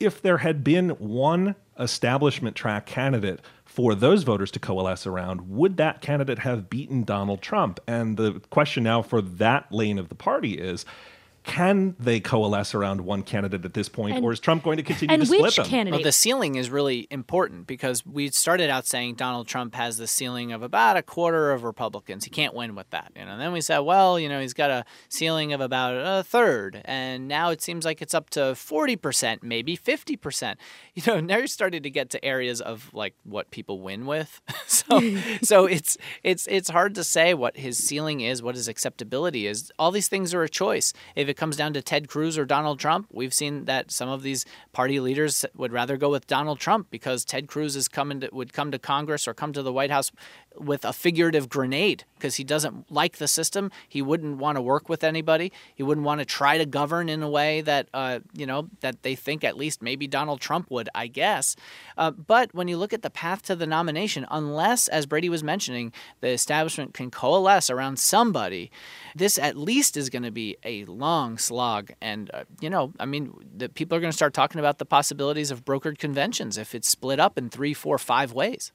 if 0.00 0.22
there 0.22 0.38
had 0.38 0.62
been 0.62 0.90
one 0.90 1.54
establishment 1.78 2.56
track 2.56 2.86
candidate 2.86 3.40
for 3.64 3.94
those 3.94 4.22
voters 4.22 4.50
to 4.52 4.58
coalesce 4.58 5.06
around, 5.06 5.48
would 5.48 5.76
that 5.76 6.00
candidate 6.00 6.40
have 6.40 6.70
beaten 6.70 7.04
Donald 7.04 7.42
Trump? 7.42 7.80
And 7.86 8.16
the 8.16 8.40
question 8.50 8.84
now 8.84 9.02
for 9.02 9.20
that 9.20 9.70
lane 9.72 9.98
of 9.98 10.08
the 10.08 10.14
party 10.14 10.54
is 10.54 10.84
can 11.48 11.96
they 11.98 12.20
coalesce 12.20 12.74
around 12.74 13.00
one 13.00 13.22
candidate 13.22 13.64
at 13.64 13.74
this 13.74 13.88
point, 13.88 14.16
And- 14.16 14.24
or 14.24 14.32
is 14.32 14.38
Trump 14.38 14.62
going 14.62 14.76
to 14.76 14.82
continue 14.82 15.12
and 15.12 15.22
to 15.22 15.26
split 15.26 15.42
which 15.42 15.56
them? 15.56 15.66
candidate? 15.66 15.96
Well, 15.98 16.04
the 16.04 16.12
ceiling 16.12 16.54
is 16.54 16.70
really 16.70 17.08
important 17.10 17.66
because 17.66 18.06
we 18.06 18.28
started 18.28 18.70
out 18.70 18.86
saying 18.86 19.14
Donald 19.16 19.48
Trump 19.48 19.74
has 19.74 19.96
the 19.96 20.06
ceiling 20.06 20.52
of 20.52 20.62
about 20.62 20.96
a 20.96 21.02
quarter 21.02 21.50
of 21.52 21.64
Republicans. 21.64 22.24
He 22.24 22.30
can't 22.30 22.54
win 22.54 22.74
with 22.74 22.90
that. 22.90 23.10
You 23.16 23.24
know, 23.24 23.32
and 23.32 23.40
then 23.40 23.52
we 23.52 23.60
said, 23.62 23.78
well, 23.80 24.20
you 24.20 24.28
know, 24.28 24.40
he's 24.40 24.54
got 24.54 24.70
a 24.70 24.84
ceiling 25.08 25.52
of 25.52 25.60
about 25.60 25.94
a 25.94 26.22
third, 26.22 26.82
and 26.84 27.26
now 27.26 27.50
it 27.50 27.62
seems 27.62 27.84
like 27.84 28.00
it's 28.02 28.14
up 28.14 28.30
to 28.30 28.54
forty 28.54 28.94
percent, 28.96 29.42
maybe 29.42 29.74
fifty 29.74 30.16
percent. 30.16 30.58
You 30.94 31.02
know, 31.06 31.20
now 31.20 31.38
you're 31.38 31.46
starting 31.46 31.82
to 31.84 31.90
get 31.90 32.10
to 32.10 32.24
areas 32.24 32.60
of 32.60 32.90
like 32.92 33.14
what 33.24 33.50
people 33.50 33.80
win 33.80 34.04
with. 34.04 34.40
so, 35.42 35.66
it's 35.66 35.96
it's 36.22 36.46
it's 36.46 36.70
hard 36.70 36.94
to 36.94 37.04
say 37.04 37.34
what 37.34 37.56
his 37.56 37.78
ceiling 37.78 38.20
is, 38.20 38.42
what 38.42 38.54
his 38.54 38.68
acceptability 38.68 39.46
is. 39.46 39.72
All 39.78 39.90
these 39.90 40.08
things 40.08 40.34
are 40.34 40.42
a 40.42 40.48
choice. 40.48 40.92
If 41.14 41.28
it 41.28 41.34
comes 41.34 41.56
down 41.56 41.72
to 41.74 41.82
Ted 41.82 42.08
Cruz 42.08 42.38
or 42.38 42.44
Donald 42.44 42.78
Trump, 42.78 43.08
we've 43.12 43.34
seen 43.34 43.64
that 43.66 43.90
some 43.90 44.08
of 44.08 44.22
these 44.22 44.44
party 44.72 45.00
leaders 45.00 45.44
would 45.54 45.72
rather 45.72 45.96
go 45.96 46.10
with 46.10 46.26
Donald 46.26 46.58
Trump 46.58 46.88
because 46.90 47.24
Ted 47.24 47.48
Cruz 47.48 47.76
is 47.76 47.88
coming 47.88 48.20
to, 48.20 48.28
would 48.32 48.52
come 48.52 48.70
to 48.70 48.78
Congress 48.78 49.28
or 49.28 49.34
come 49.34 49.52
to 49.52 49.62
the 49.62 49.72
White 49.72 49.90
House 49.90 50.10
with 50.58 50.84
a 50.84 50.92
figurative 50.92 51.48
grenade 51.48 52.04
because 52.14 52.36
he 52.36 52.44
doesn't 52.44 52.90
like 52.90 53.18
the 53.18 53.28
system. 53.28 53.70
He 53.88 54.02
wouldn't 54.02 54.38
want 54.38 54.56
to 54.56 54.62
work 54.62 54.88
with 54.88 55.04
anybody. 55.04 55.52
He 55.74 55.82
wouldn't 55.82 56.04
want 56.04 56.20
to 56.20 56.24
try 56.24 56.58
to 56.58 56.66
govern 56.66 57.08
in 57.08 57.22
a 57.22 57.30
way 57.30 57.60
that 57.62 57.88
uh, 57.94 58.20
you 58.32 58.46
know 58.46 58.68
that 58.80 59.02
they 59.02 59.14
think 59.14 59.44
at 59.44 59.56
least 59.56 59.82
maybe 59.82 60.06
Donald 60.06 60.40
Trump 60.40 60.70
would, 60.70 60.88
I 60.94 61.06
guess. 61.06 61.56
Uh, 61.96 62.10
but 62.10 62.54
when 62.54 62.68
you 62.68 62.76
look 62.76 62.92
at 62.92 63.02
the 63.02 63.10
path 63.10 63.42
to 63.42 63.56
the 63.56 63.66
nomination, 63.66 64.26
unless, 64.30 64.77
as 64.86 65.06
Brady 65.06 65.28
was 65.28 65.42
mentioning, 65.42 65.92
the 66.20 66.28
establishment 66.28 66.94
can 66.94 67.10
coalesce 67.10 67.70
around 67.70 67.98
somebody, 67.98 68.70
this 69.16 69.38
at 69.38 69.56
least 69.56 69.96
is 69.96 70.10
going 70.10 70.22
to 70.22 70.30
be 70.30 70.56
a 70.62 70.84
long 70.84 71.38
slog. 71.38 71.90
And 72.00 72.30
uh, 72.32 72.44
you 72.60 72.70
know, 72.70 72.92
I 73.00 73.06
mean, 73.06 73.32
the 73.56 73.68
people 73.68 73.98
are 73.98 74.00
going 74.00 74.12
to 74.12 74.16
start 74.16 74.34
talking 74.34 74.60
about 74.60 74.78
the 74.78 74.84
possibilities 74.84 75.50
of 75.50 75.64
brokered 75.64 75.98
conventions 75.98 76.56
if 76.56 76.74
it's 76.74 76.88
split 76.88 77.18
up 77.18 77.36
in 77.36 77.48
three, 77.50 77.74
four, 77.74 77.98
five 77.98 78.32
ways. 78.32 78.70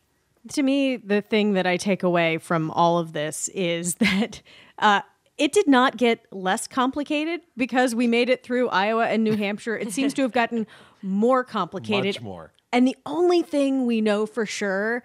To 0.49 0.63
me, 0.63 0.97
the 0.97 1.21
thing 1.21 1.53
that 1.53 1.65
I 1.65 1.77
take 1.77 2.03
away 2.03 2.37
from 2.37 2.69
all 2.71 2.97
of 2.97 3.13
this 3.13 3.47
is 3.53 3.95
that 3.99 4.41
uh, 4.79 5.01
it 5.37 5.51
did 5.51 5.67
not 5.67 5.97
get 5.97 6.25
less 6.31 6.67
complicated 6.67 7.41
because 7.57 7.95
we 7.95 8.07
made 8.07 8.29
it 8.29 8.43
through 8.43 8.69
Iowa 8.69 9.07
and 9.07 9.23
New 9.23 9.35
Hampshire. 9.35 9.77
It 9.77 9.91
seems 9.91 10.13
to 10.15 10.21
have 10.21 10.31
gotten 10.31 10.67
more 11.01 11.43
complicated. 11.43 12.15
Much 12.15 12.21
more. 12.21 12.53
And 12.71 12.87
the 12.87 12.97
only 13.05 13.41
thing 13.41 13.85
we 13.85 14.01
know 14.01 14.25
for 14.25 14.45
sure 14.45 15.03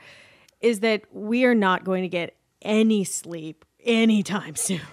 is 0.61 0.81
that 0.81 1.03
we 1.12 1.44
are 1.44 1.55
not 1.55 1.85
going 1.85 2.03
to 2.03 2.09
get 2.09 2.37
any 2.62 3.05
sleep 3.05 3.64
anytime 3.85 4.57
soon. 4.57 4.81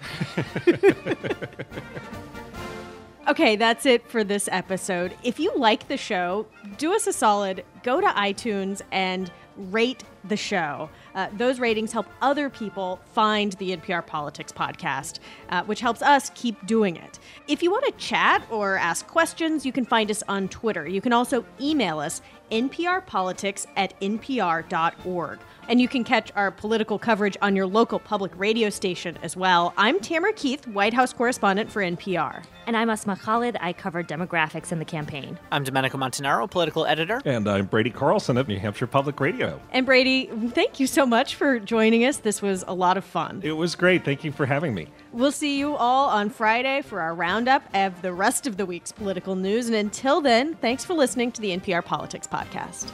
Okay, 3.28 3.56
that's 3.56 3.88
it 3.88 4.08
for 4.08 4.24
this 4.24 4.48
episode. 4.52 5.16
If 5.24 5.40
you 5.40 5.52
like 5.56 5.88
the 5.88 5.98
show, 5.98 6.46
do 6.78 6.94
us 6.94 7.08
a 7.08 7.14
solid, 7.14 7.66
go 7.82 8.00
to 8.00 8.06
iTunes 8.06 8.84
and 8.92 9.32
rate 9.58 10.04
the 10.26 10.38
show. 10.38 10.92
Uh, 11.16 11.30
those 11.36 11.60
ratings 11.60 11.92
help 11.92 12.06
other 12.22 12.52
people 12.52 13.00
find 13.14 13.54
the 13.54 13.76
NPR 13.78 14.06
Politics 14.06 14.52
podcast, 14.52 15.20
uh, 15.50 15.64
which 15.64 15.80
helps 15.80 16.04
us 16.04 16.30
keep 16.36 16.68
doing 16.68 16.98
it. 16.98 17.18
If 17.48 17.64
you 17.64 17.72
want 17.72 17.86
to 17.86 17.92
chat 17.94 18.46
or 18.52 18.78
ask 18.78 19.08
questions, 19.08 19.66
you 19.66 19.72
can 19.72 19.86
find 19.86 20.12
us 20.12 20.22
on 20.28 20.48
Twitter. 20.48 20.88
You 20.88 21.02
can 21.02 21.12
also 21.14 21.44
email 21.60 21.98
us 22.00 22.22
nprpolitics 22.52 23.68
at 23.76 24.00
npr.org. 24.02 25.40
And 25.68 25.82
you 25.82 25.88
can 25.88 26.04
catch 26.04 26.32
our 26.36 26.52
political 26.52 27.00
coverage 27.00 27.38
on 27.42 27.56
your 27.56 27.66
local 27.66 27.98
public 27.98 28.32
radio 28.36 28.70
station 28.70 29.18
as 29.24 29.36
well. 29.36 29.74
I'm 29.78 30.00
Tamara 30.00 30.34
Keith, 30.34 30.68
White 30.68 30.94
House 30.94 31.12
correspondent 31.12 31.72
for 31.72 31.82
NPR. 31.82 32.44
And 32.68 32.78
I'm 32.78 32.90
Asma 32.90 33.16
Khalid. 33.16 33.58
I 33.60 33.74
cover 33.74 34.04
demographics 34.04 34.72
in 34.72 34.80
the 34.80 34.86
campaign. 34.86 35.40
I'm 35.52 35.64
Domenico 35.64 35.98
Montanaro, 35.98 36.50
political 36.50 36.86
editor. 36.86 37.22
And 37.26 37.48
I'm 37.48 37.66
Brady 37.66 37.90
Carlson 37.90 38.38
of 38.38 38.48
New 38.48 38.60
Hampshire 38.60 38.88
Public 38.88 39.20
Radio. 39.20 39.60
And 39.72 39.86
Brady, 39.86 40.30
thank 40.50 40.80
you 40.80 40.88
so 40.88 41.06
much 41.06 41.36
for 41.36 41.60
joining 41.60 42.06
us. 42.06 42.18
This 42.18 42.42
was 42.42 42.64
a 42.68 42.74
lot 42.74 42.98
of 42.98 43.06
fun. 43.06 43.42
It 43.44 43.54
was 43.54 43.76
great. 43.76 44.06
Thank 44.06 44.24
you 44.24 44.32
for 44.32 44.46
having 44.46 44.74
me. 44.74 44.88
We'll 45.16 45.32
see 45.32 45.58
you 45.58 45.78
all 45.78 46.10
on 46.10 46.30
Friday 46.30 46.82
for 46.82 47.00
our 47.00 47.16
roundup 47.16 47.64
of 47.74 48.02
the 48.02 48.12
rest 48.12 48.48
of 48.48 48.58
the 48.58 48.66
week's 48.66 48.92
political 48.92 49.38
news. 49.38 49.68
And 49.68 49.76
until 49.76 50.20
then, 50.20 50.56
thanks 50.56 50.84
for 50.84 50.94
listening 50.94 51.32
to 51.32 51.42
the 51.42 51.58
NPR 51.58 51.86
Politics 51.86 52.28
Podcast. 52.28 52.92